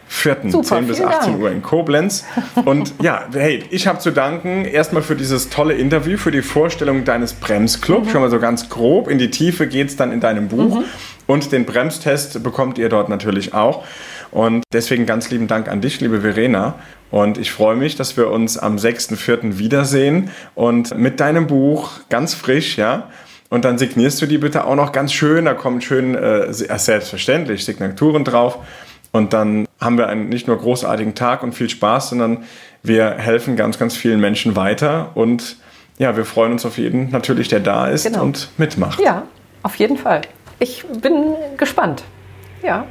4. 0.07 0.37
Super, 0.49 0.63
10 0.63 0.87
bis 0.87 0.99
18 1.01 1.31
Dank. 1.33 1.43
Uhr 1.43 1.51
in 1.51 1.61
Koblenz. 1.61 2.25
Und 2.65 2.93
ja, 3.01 3.25
hey, 3.33 3.63
ich 3.69 3.85
habe 3.85 3.99
zu 3.99 4.09
danken 4.09 4.65
erstmal 4.65 5.03
für 5.03 5.15
dieses 5.15 5.49
tolle 5.49 5.75
Interview, 5.75 6.17
für 6.17 6.31
die 6.31 6.41
Vorstellung 6.41 7.05
deines 7.05 7.33
Bremsclubs. 7.33 8.07
Mhm. 8.07 8.11
Schon 8.11 8.21
mal 8.21 8.31
so 8.31 8.39
ganz 8.39 8.69
grob. 8.69 9.07
In 9.07 9.19
die 9.19 9.29
Tiefe 9.29 9.67
geht 9.67 9.89
es 9.89 9.95
dann 9.95 10.11
in 10.11 10.21
deinem 10.21 10.47
Buch. 10.47 10.79
Mhm. 10.79 10.85
Und 11.27 11.51
den 11.51 11.65
Bremstest 11.65 12.41
bekommt 12.43 12.79
ihr 12.79 12.89
dort 12.89 13.09
natürlich 13.09 13.53
auch. 13.53 13.83
Und 14.31 14.63
deswegen 14.73 15.05
ganz 15.05 15.29
lieben 15.29 15.47
Dank 15.47 15.67
an 15.67 15.81
dich, 15.81 16.01
liebe 16.01 16.21
Verena. 16.21 16.75
Und 17.11 17.37
ich 17.37 17.51
freue 17.51 17.75
mich, 17.75 17.95
dass 17.95 18.17
wir 18.17 18.29
uns 18.31 18.57
am 18.57 18.77
6.4. 18.77 19.59
wiedersehen 19.59 20.31
und 20.55 20.97
mit 20.97 21.19
deinem 21.19 21.45
Buch 21.47 21.91
ganz 22.09 22.33
frisch, 22.33 22.77
ja, 22.77 23.09
und 23.49 23.65
dann 23.65 23.77
signierst 23.77 24.21
du 24.21 24.25
die 24.25 24.37
bitte 24.37 24.65
auch 24.65 24.75
noch 24.75 24.91
ganz 24.91 25.13
schön. 25.13 25.45
Da 25.45 25.53
kommen 25.53 25.81
schön, 25.81 26.15
äh, 26.15 26.51
selbstverständlich, 26.51 27.65
Signaturen 27.65 28.23
drauf. 28.23 28.59
Und 29.11 29.33
dann 29.33 29.67
haben 29.79 29.97
wir 29.97 30.07
einen 30.07 30.29
nicht 30.29 30.47
nur 30.47 30.57
großartigen 30.57 31.15
Tag 31.15 31.43
und 31.43 31.53
viel 31.53 31.69
Spaß, 31.69 32.09
sondern 32.09 32.43
wir 32.83 33.11
helfen 33.11 33.55
ganz, 33.55 33.79
ganz 33.79 33.95
vielen 33.95 34.19
Menschen 34.19 34.55
weiter. 34.55 35.11
Und 35.15 35.57
ja, 35.97 36.17
wir 36.17 36.25
freuen 36.25 36.51
uns 36.51 36.65
auf 36.65 36.77
jeden 36.77 37.11
natürlich, 37.11 37.47
der 37.47 37.61
da 37.61 37.87
ist 37.87 38.05
genau. 38.05 38.23
und 38.23 38.49
mitmacht. 38.57 38.99
Ja, 38.99 39.23
auf 39.63 39.75
jeden 39.75 39.97
Fall. 39.97 40.21
Ich 40.59 40.83
bin 41.01 41.35
gespannt. 41.57 42.03
Ja. 42.61 42.85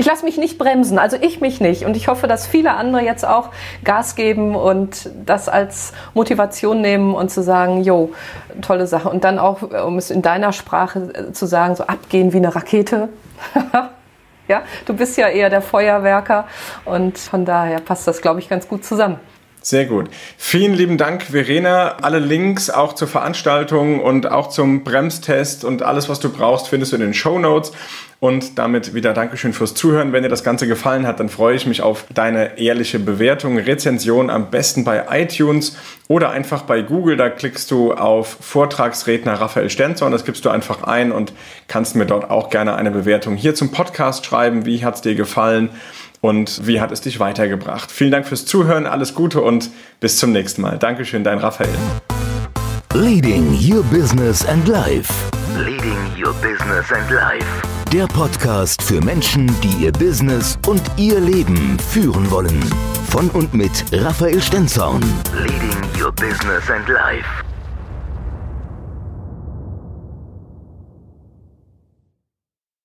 Ich 0.00 0.06
lasse 0.06 0.24
mich 0.24 0.38
nicht 0.38 0.56
bremsen, 0.56 0.98
also 0.98 1.18
ich 1.20 1.42
mich 1.42 1.60
nicht. 1.60 1.84
Und 1.84 1.94
ich 1.94 2.08
hoffe, 2.08 2.26
dass 2.26 2.46
viele 2.46 2.72
andere 2.72 3.02
jetzt 3.02 3.22
auch 3.26 3.50
Gas 3.84 4.14
geben 4.14 4.56
und 4.56 5.10
das 5.26 5.46
als 5.46 5.92
Motivation 6.14 6.80
nehmen 6.80 7.14
und 7.14 7.30
zu 7.30 7.42
sagen, 7.42 7.82
jo, 7.82 8.10
tolle 8.62 8.86
Sache. 8.86 9.10
Und 9.10 9.24
dann 9.24 9.38
auch, 9.38 9.60
um 9.60 9.98
es 9.98 10.10
in 10.10 10.22
deiner 10.22 10.54
Sprache 10.54 11.12
äh, 11.12 11.32
zu 11.32 11.44
sagen, 11.44 11.76
so 11.76 11.84
abgehen 11.84 12.32
wie 12.32 12.38
eine 12.38 12.56
Rakete. 12.56 13.10
ja, 14.48 14.62
du 14.86 14.94
bist 14.94 15.18
ja 15.18 15.28
eher 15.28 15.50
der 15.50 15.60
Feuerwerker 15.60 16.46
und 16.86 17.18
von 17.18 17.44
daher 17.44 17.80
passt 17.80 18.08
das, 18.08 18.22
glaube 18.22 18.40
ich, 18.40 18.48
ganz 18.48 18.68
gut 18.68 18.86
zusammen. 18.86 19.20
Sehr 19.62 19.84
gut. 19.84 20.08
Vielen 20.38 20.72
lieben 20.72 20.96
Dank, 20.96 21.22
Verena. 21.22 21.96
Alle 22.00 22.18
Links 22.18 22.70
auch 22.70 22.94
zur 22.94 23.08
Veranstaltung 23.08 24.00
und 24.00 24.30
auch 24.30 24.48
zum 24.48 24.84
Bremstest 24.84 25.64
und 25.64 25.82
alles, 25.82 26.08
was 26.08 26.18
du 26.18 26.30
brauchst, 26.30 26.68
findest 26.68 26.92
du 26.92 26.96
in 26.96 27.02
den 27.02 27.14
Show 27.14 27.38
Notes. 27.38 27.72
Und 28.20 28.58
damit 28.58 28.92
wieder 28.92 29.14
Dankeschön 29.14 29.54
fürs 29.54 29.72
Zuhören. 29.72 30.12
Wenn 30.12 30.22
dir 30.22 30.28
das 30.28 30.44
Ganze 30.44 30.66
gefallen 30.66 31.06
hat, 31.06 31.20
dann 31.20 31.30
freue 31.30 31.56
ich 31.56 31.66
mich 31.66 31.80
auf 31.80 32.04
deine 32.12 32.58
ehrliche 32.58 32.98
Bewertung, 32.98 33.56
Rezension, 33.56 34.28
am 34.28 34.50
besten 34.50 34.84
bei 34.84 35.06
iTunes 35.10 35.76
oder 36.06 36.28
einfach 36.28 36.62
bei 36.62 36.82
Google. 36.82 37.16
Da 37.16 37.30
klickst 37.30 37.70
du 37.70 37.94
auf 37.94 38.36
Vortragsredner 38.40 39.40
Raphael 39.40 39.70
Stenzorn. 39.70 40.12
Das 40.12 40.26
gibst 40.26 40.44
du 40.44 40.50
einfach 40.50 40.82
ein 40.82 41.12
und 41.12 41.32
kannst 41.66 41.96
mir 41.96 42.04
dort 42.04 42.30
auch 42.30 42.50
gerne 42.50 42.76
eine 42.76 42.90
Bewertung 42.90 43.36
hier 43.36 43.54
zum 43.54 43.72
Podcast 43.72 44.26
schreiben. 44.26 44.66
Wie 44.66 44.84
hat 44.84 44.96
es 44.96 45.00
dir 45.00 45.14
gefallen? 45.14 45.70
Und 46.20 46.66
wie 46.66 46.80
hat 46.80 46.92
es 46.92 47.00
dich 47.00 47.20
weitergebracht. 47.20 47.90
Vielen 47.90 48.10
Dank 48.10 48.26
fürs 48.26 48.46
Zuhören, 48.46 48.86
alles 48.86 49.14
Gute 49.14 49.40
und 49.40 49.70
bis 50.00 50.18
zum 50.18 50.32
nächsten 50.32 50.62
Mal. 50.62 50.78
Dankeschön, 50.78 51.24
dein 51.24 51.38
Raphael. 51.38 51.70
Leading 52.94 53.56
Your 53.60 53.82
Business 53.84 54.44
and 54.46 54.66
Life. 54.66 55.12
Leading 55.56 55.98
Your 56.16 56.34
Business 56.34 56.92
and 56.92 57.10
Life. 57.10 57.46
Der 57.92 58.06
Podcast 58.06 58.82
für 58.82 59.00
Menschen, 59.00 59.48
die 59.62 59.84
ihr 59.84 59.92
Business 59.92 60.58
und 60.66 60.82
ihr 60.96 61.20
Leben 61.20 61.78
führen 61.78 62.30
wollen. 62.30 62.60
Von 63.10 63.28
und 63.30 63.54
mit 63.54 63.84
Raphael 63.92 64.40
Stenzorn. 64.40 65.02
Leading 65.34 66.02
Your 66.02 66.12
Business 66.12 66.70
and 66.70 66.88
Life. 66.88 67.49